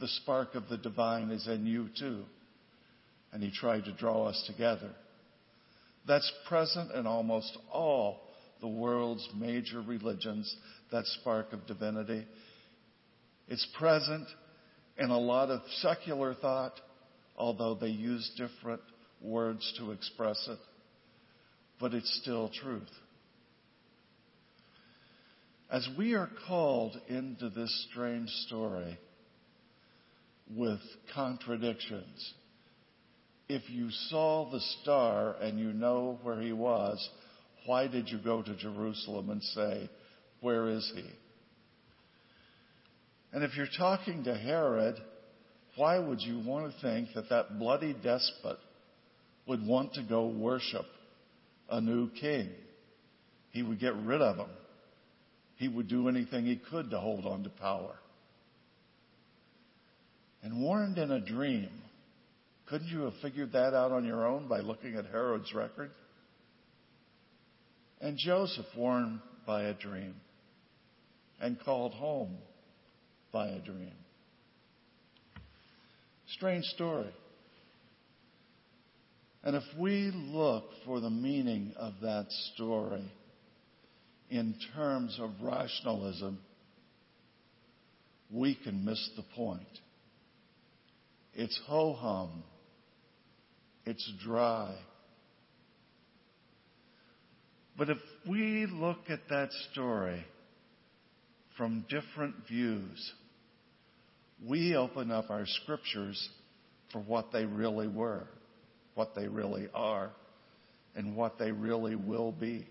the 0.00 0.08
spark 0.08 0.54
of 0.54 0.68
the 0.68 0.76
divine 0.76 1.30
is 1.30 1.46
in 1.46 1.66
you 1.66 1.88
too. 1.98 2.24
And 3.32 3.42
he 3.42 3.50
tried 3.50 3.84
to 3.84 3.92
draw 3.92 4.26
us 4.26 4.44
together. 4.46 4.90
That's 6.06 6.30
present 6.48 6.92
in 6.92 7.06
almost 7.06 7.56
all 7.72 8.20
the 8.60 8.68
world's 8.68 9.28
major 9.36 9.80
religions, 9.82 10.54
that 10.92 11.04
spark 11.06 11.52
of 11.52 11.66
divinity. 11.66 12.26
It's 13.48 13.66
present 13.78 14.26
in 14.96 15.10
a 15.10 15.18
lot 15.18 15.50
of 15.50 15.60
secular 15.78 16.34
thought, 16.34 16.80
although 17.36 17.74
they 17.74 17.88
use 17.88 18.30
different 18.36 18.80
words 19.24 19.72
to 19.78 19.90
express 19.90 20.46
it. 20.48 20.58
But 21.80 21.94
it's 21.94 22.20
still 22.22 22.50
truth. 22.62 22.90
As 25.70 25.88
we 25.98 26.14
are 26.14 26.30
called 26.46 26.96
into 27.08 27.48
this 27.48 27.86
strange 27.90 28.28
story 28.46 28.98
with 30.54 30.78
contradictions, 31.14 32.34
if 33.48 33.68
you 33.68 33.90
saw 34.08 34.50
the 34.50 34.60
star 34.82 35.34
and 35.40 35.58
you 35.58 35.72
know 35.72 36.18
where 36.22 36.40
he 36.40 36.52
was, 36.52 37.08
why 37.66 37.88
did 37.88 38.08
you 38.08 38.18
go 38.18 38.42
to 38.42 38.54
Jerusalem 38.54 39.30
and 39.30 39.42
say, 39.42 39.90
Where 40.40 40.68
is 40.68 40.90
he? 40.94 41.04
And 43.32 43.42
if 43.42 43.56
you're 43.56 43.66
talking 43.76 44.24
to 44.24 44.34
Herod, 44.34 44.96
why 45.76 45.98
would 45.98 46.20
you 46.20 46.38
want 46.38 46.72
to 46.72 46.80
think 46.80 47.08
that 47.14 47.30
that 47.30 47.58
bloody 47.58 47.94
despot 47.94 48.58
would 49.46 49.66
want 49.66 49.94
to 49.94 50.02
go 50.02 50.26
worship 50.26 50.86
a 51.68 51.80
new 51.80 52.10
king? 52.10 52.50
He 53.50 53.62
would 53.62 53.78
get 53.78 53.94
rid 53.96 54.20
of 54.20 54.36
him. 54.36 54.50
He 55.56 55.68
would 55.68 55.88
do 55.88 56.08
anything 56.08 56.44
he 56.44 56.56
could 56.56 56.90
to 56.90 56.98
hold 56.98 57.26
on 57.26 57.44
to 57.44 57.50
power. 57.50 57.94
And 60.42 60.60
warned 60.60 60.98
in 60.98 61.10
a 61.10 61.20
dream 61.20 61.70
couldn't 62.66 62.88
you 62.88 63.02
have 63.02 63.14
figured 63.20 63.52
that 63.52 63.74
out 63.74 63.92
on 63.92 64.04
your 64.04 64.26
own 64.26 64.48
by 64.48 64.60
looking 64.60 64.96
at 64.96 65.06
Herod's 65.06 65.52
record? 65.54 65.90
And 68.00 68.16
Joseph 68.18 68.66
warned 68.76 69.20
by 69.46 69.64
a 69.64 69.74
dream 69.74 70.14
and 71.40 71.58
called 71.60 71.92
home 71.92 72.36
by 73.32 73.48
a 73.48 73.58
dream. 73.58 73.92
Strange 76.28 76.64
story. 76.66 77.12
And 79.44 79.54
if 79.54 79.62
we 79.78 80.10
look 80.12 80.64
for 80.84 81.00
the 81.00 81.10
meaning 81.10 81.74
of 81.76 81.92
that 82.02 82.26
story 82.54 83.04
in 84.30 84.56
terms 84.74 85.16
of 85.20 85.30
rationalism, 85.40 86.38
we 88.32 88.56
can 88.56 88.84
miss 88.84 89.10
the 89.16 89.24
point. 89.36 89.60
It's 91.34 91.60
ho 91.66 91.92
hum 91.92 92.42
it's 93.86 94.12
dry. 94.22 94.74
But 97.76 97.90
if 97.90 97.98
we 98.28 98.66
look 98.66 98.98
at 99.08 99.28
that 99.28 99.50
story 99.72 100.24
from 101.56 101.84
different 101.88 102.34
views, 102.48 103.12
we 104.46 104.74
open 104.74 105.10
up 105.10 105.30
our 105.30 105.46
scriptures 105.46 106.28
for 106.92 107.00
what 107.00 107.32
they 107.32 107.44
really 107.44 107.88
were, 107.88 108.26
what 108.94 109.14
they 109.14 109.28
really 109.28 109.68
are, 109.74 110.10
and 110.94 111.16
what 111.16 111.38
they 111.38 111.52
really 111.52 111.96
will 111.96 112.32
be. 112.32 112.66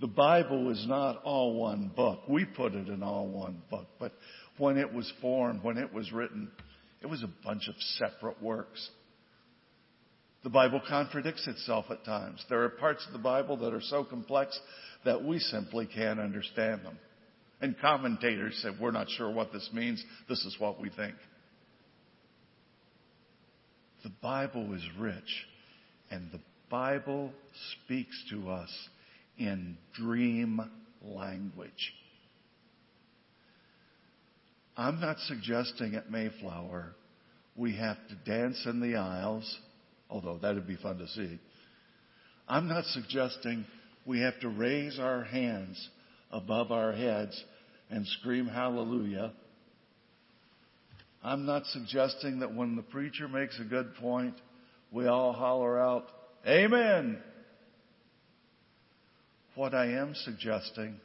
The 0.00 0.06
Bible 0.08 0.70
is 0.70 0.84
not 0.88 1.22
all 1.22 1.54
one 1.54 1.90
book. 1.94 2.20
We 2.28 2.44
put 2.44 2.74
it 2.74 2.88
in 2.88 3.02
all 3.02 3.28
one 3.28 3.62
book, 3.70 3.86
but 4.00 4.12
when 4.58 4.76
it 4.76 4.92
was 4.92 5.10
formed, 5.20 5.62
when 5.62 5.78
it 5.78 5.92
was 5.92 6.10
written, 6.12 6.50
it 7.00 7.06
was 7.06 7.22
a 7.22 7.30
bunch 7.44 7.68
of 7.68 7.74
separate 7.98 8.42
works. 8.42 8.90
The 10.42 10.50
Bible 10.50 10.80
contradicts 10.88 11.46
itself 11.46 11.86
at 11.90 12.04
times. 12.04 12.44
There 12.48 12.64
are 12.64 12.68
parts 12.68 13.06
of 13.06 13.12
the 13.12 13.20
Bible 13.20 13.56
that 13.58 13.72
are 13.72 13.80
so 13.80 14.02
complex 14.02 14.58
that 15.04 15.24
we 15.24 15.38
simply 15.38 15.86
can't 15.86 16.18
understand 16.18 16.84
them. 16.84 16.98
And 17.60 17.76
commentators 17.80 18.58
say, 18.60 18.70
we're 18.80 18.90
not 18.90 19.08
sure 19.08 19.30
what 19.30 19.52
this 19.52 19.70
means. 19.72 20.04
This 20.28 20.44
is 20.44 20.56
what 20.58 20.80
we 20.80 20.90
think. 20.90 21.14
The 24.02 24.12
Bible 24.22 24.72
is 24.74 24.82
rich, 24.98 25.46
and 26.10 26.30
the 26.32 26.40
Bible 26.70 27.32
speaks 27.84 28.24
to 28.30 28.50
us 28.50 28.70
in 29.38 29.76
dream 29.94 30.60
language. 31.02 31.92
I'm 34.76 35.00
not 35.00 35.18
suggesting 35.20 35.94
at 35.94 36.10
Mayflower 36.10 36.94
we 37.54 37.76
have 37.76 37.98
to 38.08 38.14
dance 38.30 38.64
in 38.64 38.80
the 38.80 38.96
aisles 38.96 39.58
although 40.12 40.38
that'd 40.38 40.66
be 40.66 40.76
fun 40.76 40.98
to 40.98 41.08
see. 41.08 41.38
I'm 42.46 42.68
not 42.68 42.84
suggesting 42.86 43.64
we 44.04 44.20
have 44.20 44.38
to 44.40 44.48
raise 44.48 44.98
our 44.98 45.24
hands 45.24 45.88
above 46.30 46.70
our 46.70 46.92
heads 46.92 47.42
and 47.90 48.06
scream 48.06 48.46
hallelujah. 48.46 49.32
I'm 51.22 51.46
not 51.46 51.66
suggesting 51.66 52.40
that 52.40 52.54
when 52.54 52.76
the 52.76 52.82
preacher 52.82 53.28
makes 53.28 53.58
a 53.60 53.64
good 53.64 53.94
point, 53.96 54.34
we 54.90 55.06
all 55.06 55.32
holler 55.32 55.80
out, 55.80 56.06
Amen. 56.46 57.18
What 59.54 59.74
I 59.74 59.92
am 59.92 60.14
suggesting 60.14 60.96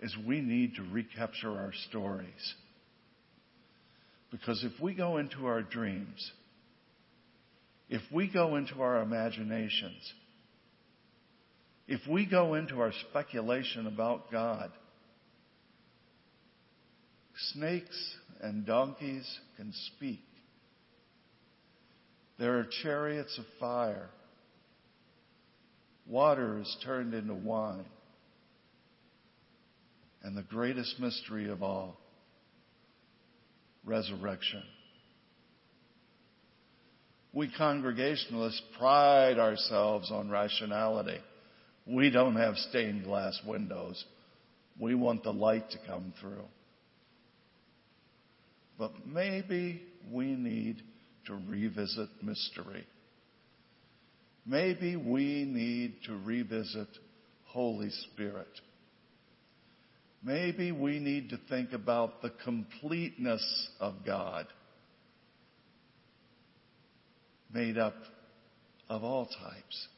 is 0.00 0.16
we 0.26 0.40
need 0.40 0.76
to 0.76 0.82
recapture 0.82 1.50
our 1.50 1.72
stories. 1.88 2.54
Because 4.30 4.64
if 4.64 4.80
we 4.80 4.94
go 4.94 5.18
into 5.18 5.46
our 5.46 5.62
dreams 5.62 6.32
if 7.92 8.00
we 8.10 8.26
go 8.26 8.56
into 8.56 8.80
our 8.80 9.02
imaginations, 9.02 10.14
if 11.86 12.00
we 12.08 12.24
go 12.24 12.54
into 12.54 12.80
our 12.80 12.90
speculation 13.10 13.86
about 13.86 14.32
God, 14.32 14.72
snakes 17.52 18.16
and 18.42 18.66
donkeys 18.66 19.26
can 19.56 19.72
speak. 19.94 20.24
There 22.38 22.58
are 22.58 22.66
chariots 22.82 23.38
of 23.38 23.44
fire. 23.60 24.10
Water 26.06 26.58
is 26.58 26.76
turned 26.84 27.14
into 27.14 27.34
wine. 27.34 27.84
And 30.24 30.36
the 30.36 30.42
greatest 30.42 30.98
mystery 31.00 31.48
of 31.48 31.62
all, 31.62 31.98
resurrection. 33.84 34.62
We 37.32 37.50
Congregationalists 37.56 38.62
pride 38.78 39.38
ourselves 39.38 40.10
on 40.10 40.30
rationality. 40.30 41.18
We 41.86 42.10
don't 42.10 42.36
have 42.36 42.56
stained 42.56 43.04
glass 43.04 43.40
windows. 43.46 44.04
We 44.78 44.94
want 44.94 45.24
the 45.24 45.32
light 45.32 45.70
to 45.70 45.78
come 45.86 46.12
through. 46.20 46.44
But 48.82 49.06
maybe 49.06 49.80
we 50.10 50.34
need 50.34 50.82
to 51.26 51.38
revisit 51.48 52.08
mystery. 52.20 52.84
Maybe 54.44 54.96
we 54.96 55.44
need 55.44 55.98
to 56.06 56.16
revisit 56.16 56.88
Holy 57.44 57.90
Spirit. 57.90 58.48
Maybe 60.24 60.72
we 60.72 60.98
need 60.98 61.30
to 61.30 61.38
think 61.48 61.72
about 61.72 62.22
the 62.22 62.32
completeness 62.42 63.68
of 63.78 64.04
God 64.04 64.48
made 67.54 67.78
up 67.78 67.94
of 68.88 69.04
all 69.04 69.26
types. 69.26 69.88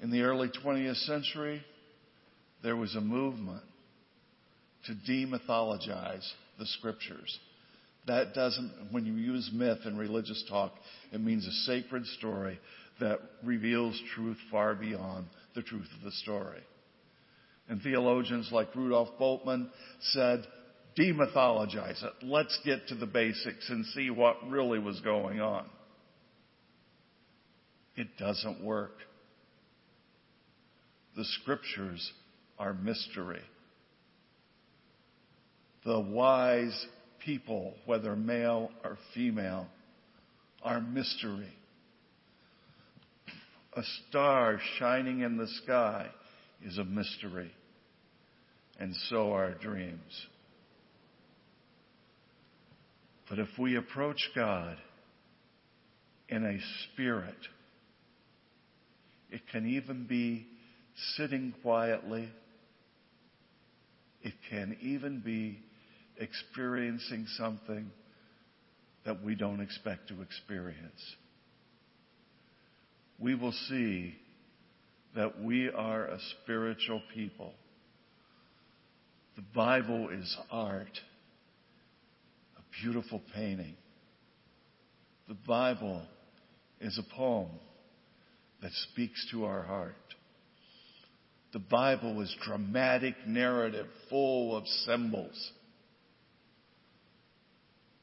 In 0.00 0.10
the 0.10 0.22
early 0.22 0.48
20th 0.64 1.04
century, 1.04 1.62
there 2.62 2.74
was 2.74 2.94
a 2.94 3.02
movement 3.02 3.64
to 4.86 4.94
demythologize 5.10 6.28
the 6.58 6.66
scriptures. 6.66 7.38
That 8.06 8.34
doesn't, 8.34 8.72
when 8.90 9.06
you 9.06 9.14
use 9.14 9.50
myth 9.52 9.78
in 9.84 9.96
religious 9.96 10.44
talk, 10.48 10.72
it 11.12 11.20
means 11.20 11.46
a 11.46 11.52
sacred 11.66 12.04
story 12.18 12.58
that 13.00 13.20
reveals 13.44 14.00
truth 14.14 14.36
far 14.50 14.74
beyond 14.74 15.26
the 15.54 15.62
truth 15.62 15.88
of 15.96 16.04
the 16.04 16.10
story. 16.12 16.60
And 17.68 17.80
theologians 17.80 18.50
like 18.50 18.74
Rudolf 18.74 19.08
Bultmann 19.20 19.68
said 20.00 20.44
demythologize 20.98 22.02
it. 22.02 22.12
Let's 22.22 22.58
get 22.64 22.88
to 22.88 22.94
the 22.94 23.06
basics 23.06 23.68
and 23.70 23.86
see 23.86 24.10
what 24.10 24.36
really 24.48 24.78
was 24.78 25.00
going 25.00 25.40
on. 25.40 25.64
It 27.96 28.08
doesn't 28.18 28.62
work. 28.62 28.92
The 31.16 31.24
scriptures 31.24 32.10
are 32.58 32.74
mystery. 32.74 33.42
The 35.84 35.98
wise 35.98 36.86
people, 37.24 37.74
whether 37.86 38.14
male 38.14 38.70
or 38.84 38.98
female, 39.14 39.66
are 40.62 40.80
mystery. 40.80 41.52
A 43.74 43.82
star 44.08 44.60
shining 44.78 45.20
in 45.20 45.36
the 45.36 45.48
sky 45.64 46.08
is 46.64 46.78
a 46.78 46.84
mystery. 46.84 47.50
and 48.82 48.94
so 49.08 49.32
are 49.32 49.54
dreams. 49.54 50.26
But 53.28 53.38
if 53.38 53.48
we 53.58 53.76
approach 53.76 54.18
God 54.34 54.76
in 56.28 56.44
a 56.44 56.58
spirit, 56.92 57.36
it 59.30 59.42
can 59.52 59.68
even 59.68 60.06
be 60.06 60.46
sitting 61.16 61.54
quietly. 61.62 62.28
It 64.22 64.34
can 64.50 64.76
even 64.82 65.20
be 65.20 65.60
experiencing 66.18 67.26
something 67.36 67.90
that 69.04 69.22
we 69.22 69.34
don't 69.34 69.60
expect 69.60 70.08
to 70.08 70.22
experience. 70.22 71.16
We 73.18 73.34
will 73.34 73.52
see 73.68 74.14
that 75.14 75.40
we 75.40 75.68
are 75.70 76.06
a 76.06 76.18
spiritual 76.42 77.02
people. 77.14 77.52
The 79.36 79.44
Bible 79.54 80.08
is 80.10 80.36
art, 80.50 80.98
a 82.56 82.82
beautiful 82.82 83.20
painting. 83.34 83.76
The 85.28 85.36
Bible 85.46 86.02
is 86.80 86.98
a 86.98 87.16
poem 87.16 87.50
that 88.60 88.72
speaks 88.92 89.26
to 89.32 89.44
our 89.44 89.62
heart. 89.62 89.94
The 91.52 91.58
Bible 91.58 92.20
is 92.22 92.34
dramatic 92.44 93.14
narrative 93.26 93.86
full 94.08 94.56
of 94.56 94.66
symbols. 94.86 95.52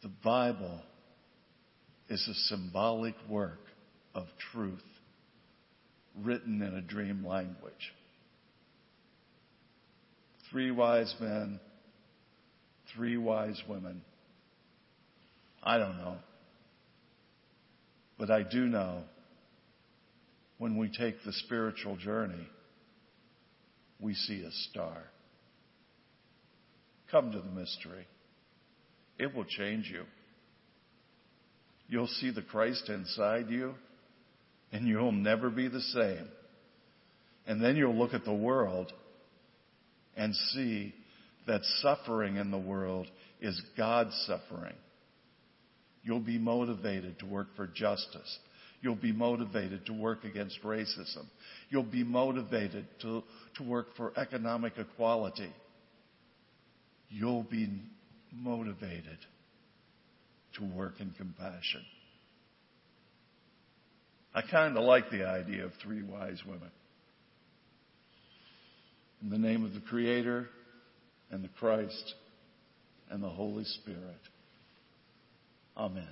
The 0.02 0.12
Bible 0.24 0.82
is 2.08 2.26
a 2.28 2.34
symbolic 2.56 3.16
work 3.30 3.60
of 4.16 4.26
truth 4.52 4.84
written 6.18 6.62
in 6.62 6.74
a 6.74 6.82
dream 6.82 7.26
language. 7.26 7.94
Three 10.50 10.72
wise 10.72 11.14
men, 11.20 11.60
three 12.96 13.18
wise 13.18 13.62
women. 13.68 14.02
I 15.62 15.78
don't 15.78 15.98
know. 15.98 16.16
But 18.18 18.32
I 18.32 18.44
do 18.44 18.66
know 18.66 19.04
when 20.58 20.78
we 20.78 20.90
take 20.90 21.24
the 21.24 21.34
spiritual 21.34 21.98
journey, 21.98 22.48
we 24.00 24.14
see 24.14 24.44
a 24.44 24.52
star. 24.70 25.04
Come 27.12 27.32
to 27.32 27.40
the 27.40 27.52
mystery. 27.52 28.08
It 29.20 29.36
will 29.36 29.46
change 29.46 29.92
you. 29.92 30.04
You'll 31.90 32.08
see 32.08 32.32
the 32.32 32.42
Christ 32.42 32.88
inside 32.88 33.50
you, 33.50 33.74
and 34.72 34.88
you'll 34.88 35.12
never 35.12 35.50
be 35.50 35.68
the 35.68 35.82
same. 35.82 36.28
And 37.46 37.62
then 37.62 37.76
you'll 37.76 37.98
look 37.98 38.14
at 38.14 38.26
the 38.26 38.34
world 38.34 38.94
and 40.16 40.36
see 40.54 40.94
that 41.48 41.62
suffering 41.82 42.38
in 42.38 42.52
the 42.52 42.58
world 42.58 43.08
is 43.42 43.60
God's 43.76 44.14
suffering. 44.28 44.76
You'll 46.04 46.20
be 46.20 46.38
motivated 46.38 47.20
to 47.20 47.26
work 47.26 47.48
for 47.56 47.68
justice. 47.68 48.40
You'll 48.82 48.96
be 48.96 49.12
motivated 49.12 49.86
to 49.88 49.94
work 49.94 50.24
against 50.24 50.62
racism. 50.64 51.26
You'll 51.70 51.84
be 51.84 52.04
motivated 52.04 52.86
to, 53.02 53.24
to 53.58 53.64
work 53.64 53.88
for 53.98 54.14
economic 54.18 54.74
equality. 54.78 55.52
You'll 57.10 57.44
be 57.44 57.68
motivated 58.34 59.18
to 60.58 60.66
work 60.66 61.00
in 61.00 61.12
compassion. 61.12 61.82
I 64.34 64.42
kind 64.42 64.78
of 64.78 64.84
like 64.84 65.10
the 65.10 65.28
idea 65.28 65.66
of 65.66 65.72
three 65.82 66.04
wise 66.04 66.40
women. 66.46 66.72
In 69.22 69.30
the 69.30 69.38
name 69.38 69.66
of 69.66 69.74
the 69.74 69.82
Creator 69.82 70.48
and 71.32 71.44
the 71.44 71.50
Christ 71.60 72.14
and 73.10 73.24
the 73.24 73.30
Holy 73.30 73.66
Spirit. 73.66 74.20
Amen. 75.76 76.08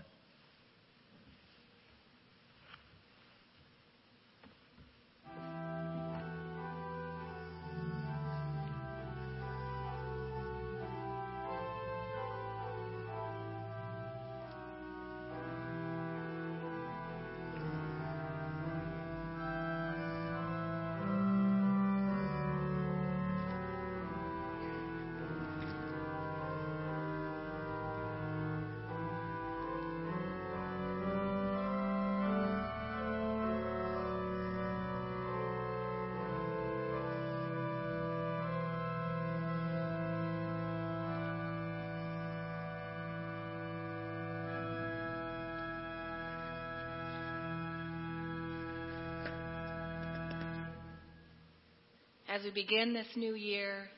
As 52.38 52.44
we 52.44 52.52
begin 52.52 52.94
this 52.94 53.08
new 53.16 53.34
year 53.34 53.90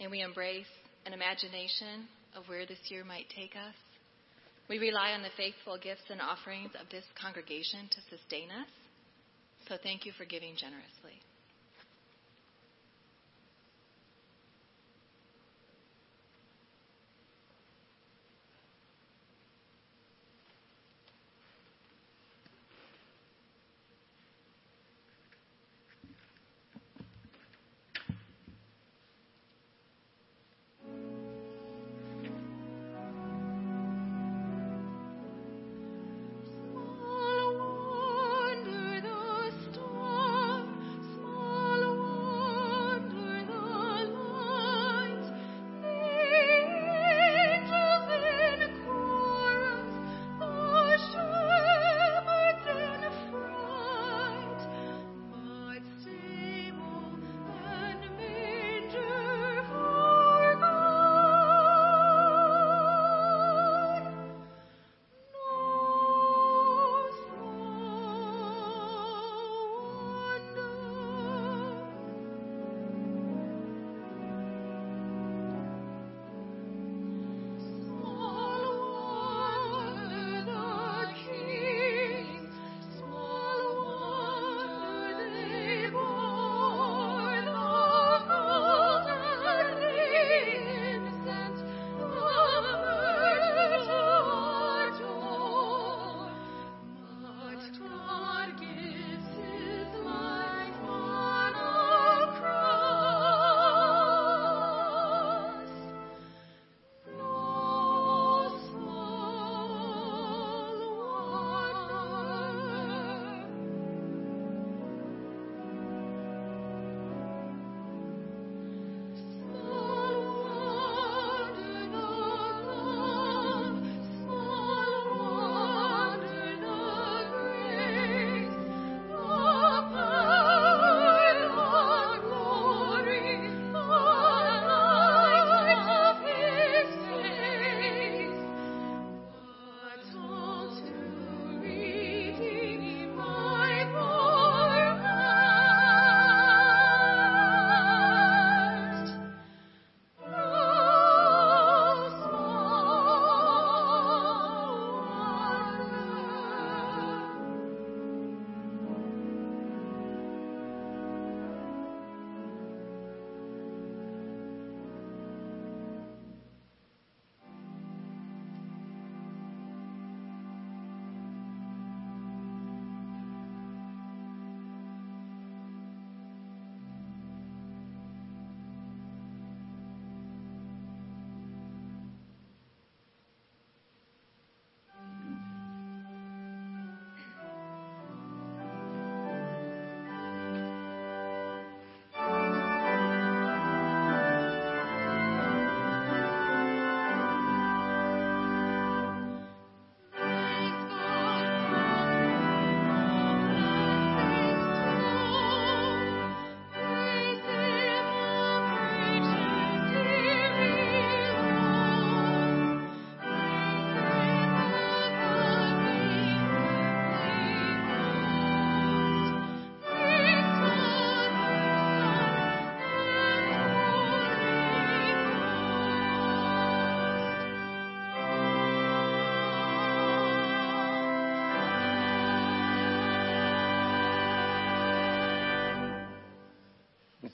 and 0.00 0.10
we 0.10 0.22
embrace 0.22 0.72
an 1.04 1.12
imagination 1.12 2.08
of 2.34 2.48
where 2.48 2.64
this 2.64 2.78
year 2.88 3.04
might 3.04 3.28
take 3.36 3.52
us, 3.56 3.74
we 4.70 4.78
rely 4.78 5.10
on 5.10 5.20
the 5.20 5.28
faithful 5.36 5.76
gifts 5.76 6.08
and 6.08 6.18
offerings 6.18 6.70
of 6.80 6.88
this 6.88 7.04
congregation 7.20 7.80
to 7.90 8.16
sustain 8.16 8.48
us. 8.48 8.68
So 9.68 9.76
thank 9.82 10.06
you 10.06 10.12
for 10.16 10.24
giving 10.24 10.56
generously. 10.56 11.20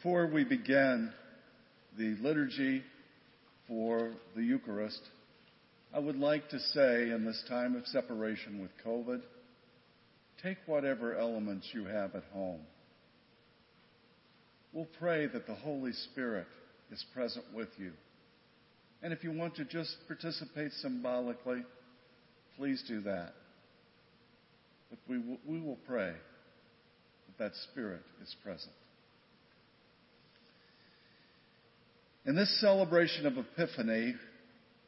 Before 0.03 0.27
we 0.27 0.45
begin 0.45 1.13
the 1.99 2.17
liturgy 2.23 2.83
for 3.69 4.13
the 4.35 4.43
Eucharist, 4.43 5.03
I 5.95 5.99
would 5.99 6.17
like 6.17 6.49
to 6.49 6.59
say 6.59 7.11
in 7.11 7.27
this 7.27 7.45
time 7.51 7.77
of 7.77 7.87
separation 7.87 8.63
with 8.63 8.71
COVID, 8.83 9.21
take 10.43 10.57
whatever 10.65 11.15
elements 11.15 11.69
you 11.75 11.85
have 11.85 12.15
at 12.15 12.23
home. 12.33 12.63
We'll 14.73 14.89
pray 14.99 15.27
that 15.27 15.47
the 15.47 15.55
Holy 15.55 15.93
Spirit 15.93 16.47
is 16.91 17.05
present 17.13 17.45
with 17.55 17.69
you. 17.77 17.93
And 19.03 19.13
if 19.13 19.23
you 19.23 19.33
want 19.33 19.57
to 19.57 19.67
just 19.67 19.95
participate 20.07 20.73
symbolically, 20.81 21.63
please 22.57 22.83
do 22.89 23.03
that. 23.03 23.35
But 24.89 24.99
we 25.07 25.19
will, 25.19 25.39
we 25.47 25.61
will 25.61 25.79
pray 25.87 26.15
that 27.27 27.39
that 27.39 27.53
Spirit 27.71 28.01
is 28.23 28.35
present. 28.43 28.73
In 32.27 32.37
this 32.37 32.61
celebration 32.61 33.27
of 33.27 33.39
Epiphany, 33.39 34.15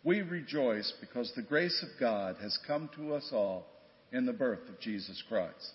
we 0.05 0.21
rejoice 0.21 0.93
because 1.01 1.33
the 1.35 1.43
grace 1.43 1.83
of 1.83 1.99
God 1.99 2.37
has 2.43 2.59
come 2.67 2.91
to 2.97 3.15
us 3.15 3.31
all 3.33 3.67
in 4.13 4.27
the 4.27 4.35
birth 4.35 4.69
of 4.69 4.79
Jesus 4.81 5.23
Christ. 5.29 5.73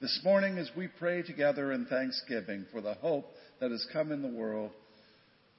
This 0.00 0.20
morning, 0.24 0.56
as 0.56 0.70
we 0.74 0.88
pray 0.88 1.22
together 1.22 1.72
in 1.72 1.84
thanksgiving 1.84 2.64
for 2.72 2.80
the 2.80 2.94
hope 2.94 3.26
that 3.60 3.70
has 3.70 3.86
come 3.92 4.10
in 4.10 4.22
the 4.22 4.28
world, 4.28 4.70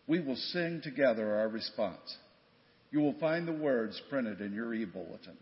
we 0.07 0.19
will 0.19 0.35
sing 0.35 0.81
together 0.83 1.35
our 1.35 1.49
response. 1.49 2.17
You 2.89 3.01
will 3.01 3.15
find 3.19 3.47
the 3.47 3.51
words 3.51 4.01
printed 4.09 4.41
in 4.41 4.53
your 4.53 4.73
e 4.73 4.85
bulletin. 4.85 5.37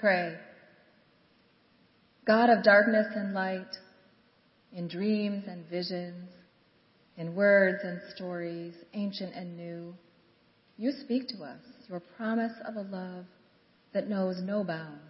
Pray. 0.00 0.34
God 2.26 2.48
of 2.48 2.64
darkness 2.64 3.06
and 3.14 3.34
light, 3.34 3.76
in 4.72 4.88
dreams 4.88 5.44
and 5.46 5.68
visions, 5.68 6.28
in 7.16 7.34
words 7.34 7.80
and 7.82 8.00
stories, 8.14 8.74
ancient 8.94 9.34
and 9.34 9.56
new, 9.56 9.94
you 10.76 10.92
speak 11.04 11.28
to 11.28 11.44
us 11.44 11.60
your 11.88 12.00
promise 12.16 12.52
of 12.66 12.76
a 12.76 12.88
love 12.88 13.26
that 13.92 14.08
knows 14.08 14.40
no 14.42 14.64
bounds. 14.64 15.00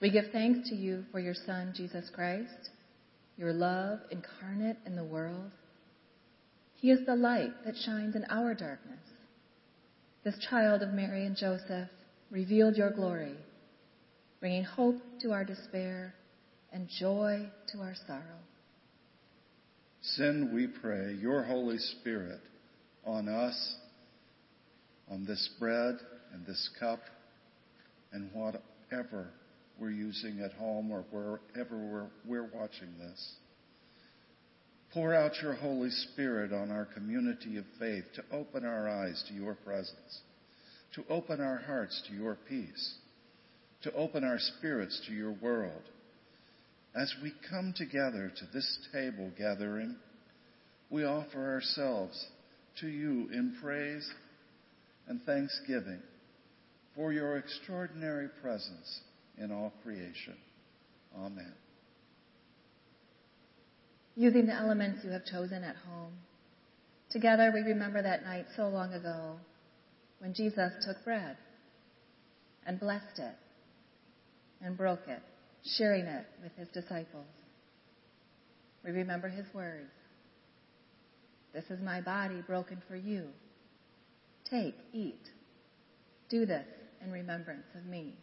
We 0.00 0.10
give 0.10 0.26
thanks 0.32 0.68
to 0.70 0.76
you 0.76 1.04
for 1.10 1.18
your 1.18 1.34
Son, 1.34 1.72
Jesus 1.76 2.08
Christ, 2.14 2.70
your 3.36 3.52
love 3.52 3.98
incarnate 4.10 4.76
in 4.86 4.94
the 4.94 5.04
world. 5.04 5.50
He 6.76 6.90
is 6.90 7.04
the 7.04 7.16
light 7.16 7.64
that 7.64 7.74
shines 7.84 8.14
in 8.14 8.24
our 8.30 8.54
darkness. 8.54 9.00
This 10.24 10.38
child 10.48 10.82
of 10.82 10.94
Mary 10.94 11.26
and 11.26 11.36
Joseph 11.36 11.88
revealed 12.30 12.76
your 12.76 12.90
glory 12.90 13.36
bringing 14.46 14.62
hope 14.62 14.94
to 15.20 15.32
our 15.32 15.44
despair 15.44 16.14
and 16.72 16.88
joy 17.00 17.50
to 17.66 17.78
our 17.80 17.96
sorrow. 18.06 18.38
Send, 20.00 20.54
we 20.54 20.68
pray, 20.68 21.14
your 21.14 21.42
Holy 21.42 21.78
Spirit 21.78 22.38
on 23.04 23.28
us, 23.28 23.74
on 25.10 25.26
this 25.26 25.50
bread 25.58 25.96
and 26.32 26.46
this 26.46 26.70
cup, 26.78 27.00
and 28.12 28.30
whatever 28.32 29.30
we're 29.80 29.90
using 29.90 30.38
at 30.38 30.52
home 30.52 30.92
or 30.92 31.04
wherever 31.10 31.76
we're, 31.76 32.06
we're 32.24 32.48
watching 32.54 32.96
this. 33.00 33.34
Pour 34.94 35.12
out 35.12 35.32
your 35.42 35.54
Holy 35.54 35.90
Spirit 35.90 36.52
on 36.52 36.70
our 36.70 36.84
community 36.84 37.56
of 37.56 37.64
faith 37.80 38.04
to 38.14 38.22
open 38.30 38.64
our 38.64 38.88
eyes 38.88 39.24
to 39.26 39.34
your 39.34 39.54
presence, 39.54 40.20
to 40.94 41.02
open 41.10 41.40
our 41.40 41.58
hearts 41.66 42.00
to 42.06 42.14
your 42.14 42.38
peace 42.48 42.98
to 43.86 43.94
open 43.94 44.24
our 44.24 44.38
spirits 44.38 45.00
to 45.06 45.14
your 45.14 45.30
world. 45.40 45.82
As 46.92 47.14
we 47.22 47.32
come 47.48 47.72
together 47.76 48.32
to 48.36 48.44
this 48.52 48.78
table 48.92 49.30
gathering, 49.38 49.94
we 50.90 51.04
offer 51.04 51.52
ourselves 51.52 52.26
to 52.80 52.88
you 52.88 53.28
in 53.32 53.56
praise 53.62 54.10
and 55.06 55.22
thanksgiving 55.22 56.00
for 56.96 57.12
your 57.12 57.36
extraordinary 57.36 58.28
presence 58.42 59.02
in 59.38 59.52
all 59.52 59.72
creation. 59.84 60.36
Amen. 61.16 61.52
Using 64.16 64.46
the 64.46 64.54
elements 64.54 65.04
you 65.04 65.10
have 65.10 65.24
chosen 65.26 65.62
at 65.62 65.76
home, 65.76 66.14
together 67.10 67.52
we 67.54 67.60
remember 67.60 68.02
that 68.02 68.24
night 68.24 68.46
so 68.56 68.66
long 68.68 68.94
ago 68.94 69.36
when 70.18 70.34
Jesus 70.34 70.72
took 70.84 71.04
bread 71.04 71.36
and 72.66 72.80
blessed 72.80 73.18
it 73.18 73.34
and 74.62 74.76
broke 74.76 75.06
it, 75.08 75.22
sharing 75.64 76.06
it 76.06 76.26
with 76.42 76.52
his 76.56 76.68
disciples. 76.68 77.26
We 78.84 78.92
remember 78.92 79.28
his 79.28 79.46
words 79.52 79.90
This 81.52 81.64
is 81.70 81.80
my 81.82 82.00
body 82.00 82.42
broken 82.46 82.82
for 82.88 82.96
you. 82.96 83.26
Take, 84.48 84.76
eat. 84.92 85.30
Do 86.28 86.46
this 86.46 86.66
in 87.02 87.10
remembrance 87.10 87.66
of 87.74 87.84
me. 87.86 88.14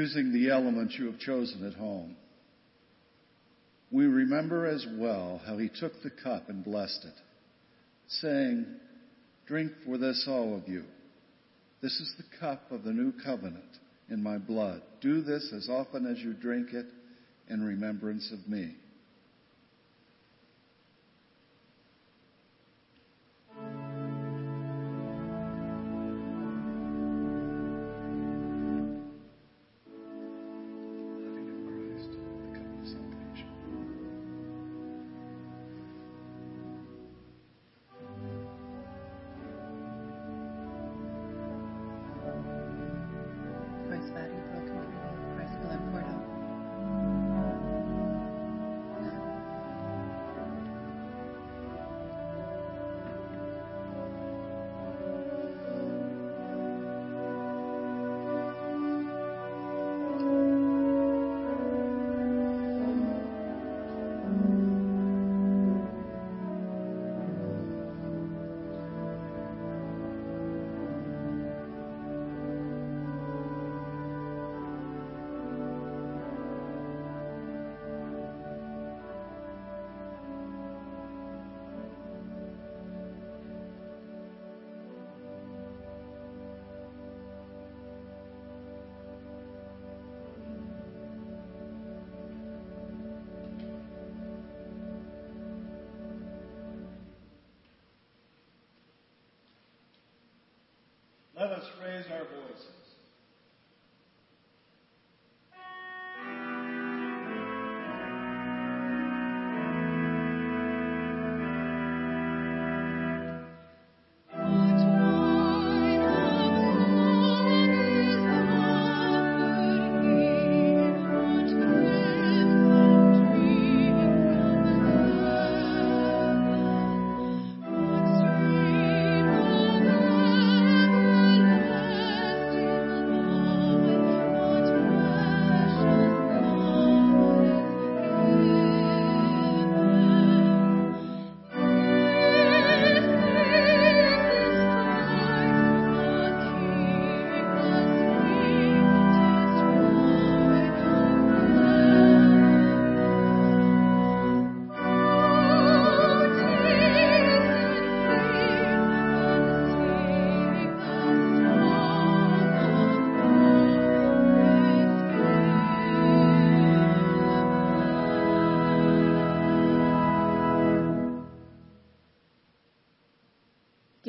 Using 0.00 0.32
the 0.32 0.50
elements 0.50 0.96
you 0.98 1.06
have 1.06 1.18
chosen 1.18 1.66
at 1.66 1.74
home. 1.74 2.16
We 3.90 4.06
remember 4.06 4.66
as 4.66 4.86
well 4.96 5.42
how 5.44 5.58
he 5.58 5.68
took 5.68 5.92
the 6.02 6.10
cup 6.10 6.48
and 6.48 6.64
blessed 6.64 7.04
it, 7.04 7.20
saying, 8.08 8.66
Drink 9.46 9.72
for 9.84 9.98
this, 9.98 10.24
all 10.26 10.56
of 10.56 10.68
you. 10.68 10.84
This 11.82 11.92
is 12.00 12.14
the 12.16 12.38
cup 12.38 12.70
of 12.72 12.82
the 12.82 12.92
new 12.92 13.12
covenant 13.22 13.78
in 14.08 14.22
my 14.22 14.38
blood. 14.38 14.80
Do 15.02 15.20
this 15.20 15.52
as 15.54 15.68
often 15.68 16.06
as 16.06 16.18
you 16.18 16.32
drink 16.32 16.72
it 16.72 16.86
in 17.48 17.62
remembrance 17.62 18.32
of 18.32 18.48
me. 18.50 18.76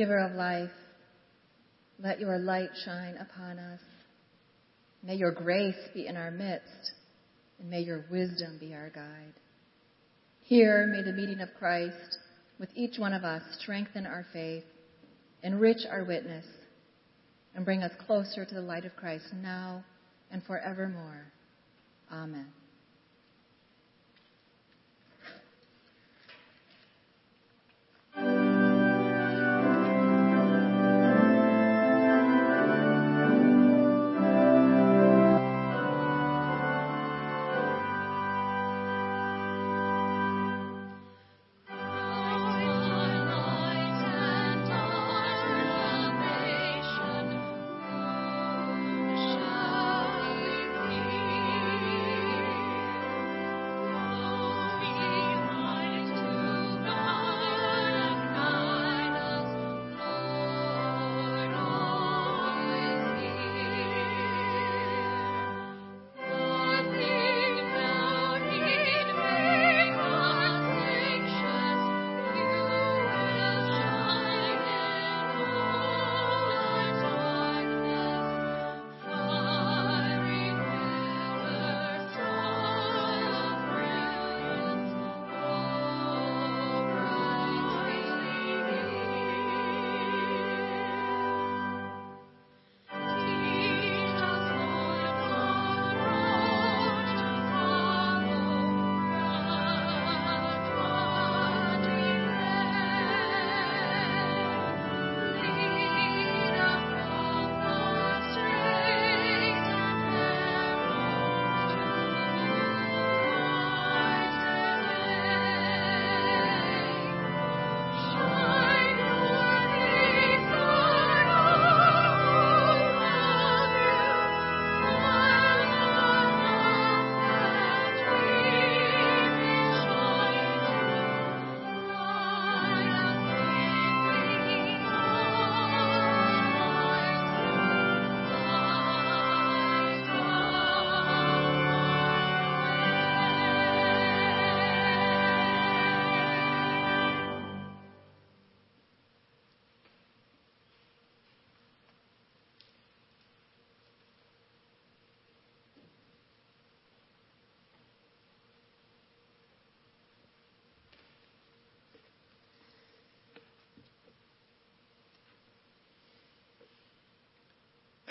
Giver 0.01 0.17
of 0.17 0.31
life, 0.31 0.71
let 1.99 2.19
your 2.19 2.39
light 2.39 2.71
shine 2.85 3.17
upon 3.17 3.59
us. 3.59 3.81
May 5.03 5.13
your 5.13 5.31
grace 5.31 5.75
be 5.93 6.07
in 6.07 6.17
our 6.17 6.31
midst, 6.31 6.93
and 7.59 7.69
may 7.69 7.81
your 7.81 8.05
wisdom 8.09 8.57
be 8.59 8.73
our 8.73 8.89
guide. 8.89 9.35
Here, 10.41 10.87
may 10.87 11.03
the 11.03 11.15
meeting 11.15 11.39
of 11.39 11.49
Christ 11.59 12.17
with 12.59 12.69
each 12.73 12.97
one 12.97 13.13
of 13.13 13.23
us 13.23 13.43
strengthen 13.59 14.07
our 14.07 14.25
faith, 14.33 14.63
enrich 15.43 15.85
our 15.87 16.03
witness, 16.03 16.47
and 17.53 17.63
bring 17.63 17.83
us 17.83 17.91
closer 18.07 18.43
to 18.43 18.55
the 18.55 18.59
light 18.59 18.85
of 18.85 18.95
Christ 18.95 19.25
now 19.35 19.83
and 20.31 20.41
forevermore. 20.43 21.31
Amen. 22.11 22.47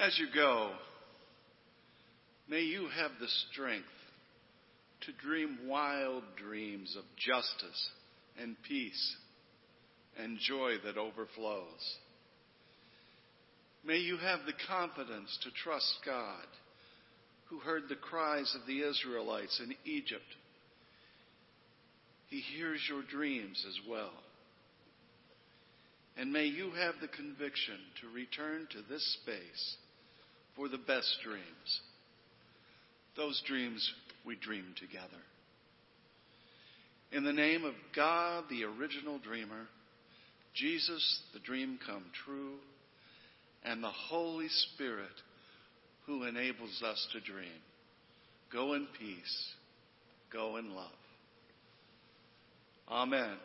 As 0.00 0.18
you 0.18 0.28
go, 0.34 0.70
may 2.48 2.62
you 2.62 2.88
have 2.88 3.10
the 3.20 3.28
strength 3.50 3.84
to 5.02 5.12
dream 5.12 5.58
wild 5.66 6.22
dreams 6.42 6.96
of 6.96 7.04
justice 7.18 7.90
and 8.40 8.56
peace 8.66 9.16
and 10.18 10.38
joy 10.38 10.76
that 10.86 10.96
overflows. 10.96 11.98
May 13.84 13.98
you 13.98 14.16
have 14.16 14.40
the 14.46 14.54
confidence 14.66 15.38
to 15.42 15.50
trust 15.62 15.92
God, 16.06 16.46
who 17.50 17.58
heard 17.58 17.82
the 17.90 17.94
cries 17.96 18.56
of 18.58 18.66
the 18.66 18.80
Israelites 18.80 19.60
in 19.62 19.74
Egypt. 19.84 20.22
He 22.30 22.40
hears 22.40 22.80
your 22.88 23.02
dreams 23.02 23.62
as 23.68 23.78
well. 23.86 24.12
And 26.16 26.32
may 26.32 26.46
you 26.46 26.70
have 26.70 26.94
the 27.02 27.08
conviction 27.08 27.76
to 28.00 28.14
return 28.14 28.66
to 28.70 28.78
this 28.88 29.18
space 29.22 29.76
for 30.56 30.68
the 30.68 30.78
best 30.78 31.18
dreams. 31.24 31.80
Those 33.16 33.42
dreams 33.46 33.92
we 34.24 34.36
dream 34.36 34.66
together. 34.78 35.22
In 37.12 37.24
the 37.24 37.32
name 37.32 37.64
of 37.64 37.74
God, 37.94 38.44
the 38.48 38.64
original 38.64 39.18
dreamer, 39.18 39.66
Jesus, 40.54 41.20
the 41.32 41.40
dream 41.40 41.78
come 41.84 42.04
true, 42.24 42.54
and 43.64 43.82
the 43.82 43.88
Holy 43.88 44.48
Spirit, 44.48 45.08
who 46.06 46.24
enables 46.24 46.82
us 46.82 47.06
to 47.12 47.20
dream. 47.20 47.48
Go 48.52 48.74
in 48.74 48.86
peace. 48.98 49.46
Go 50.32 50.56
in 50.56 50.74
love. 50.74 50.86
Amen. 52.88 53.36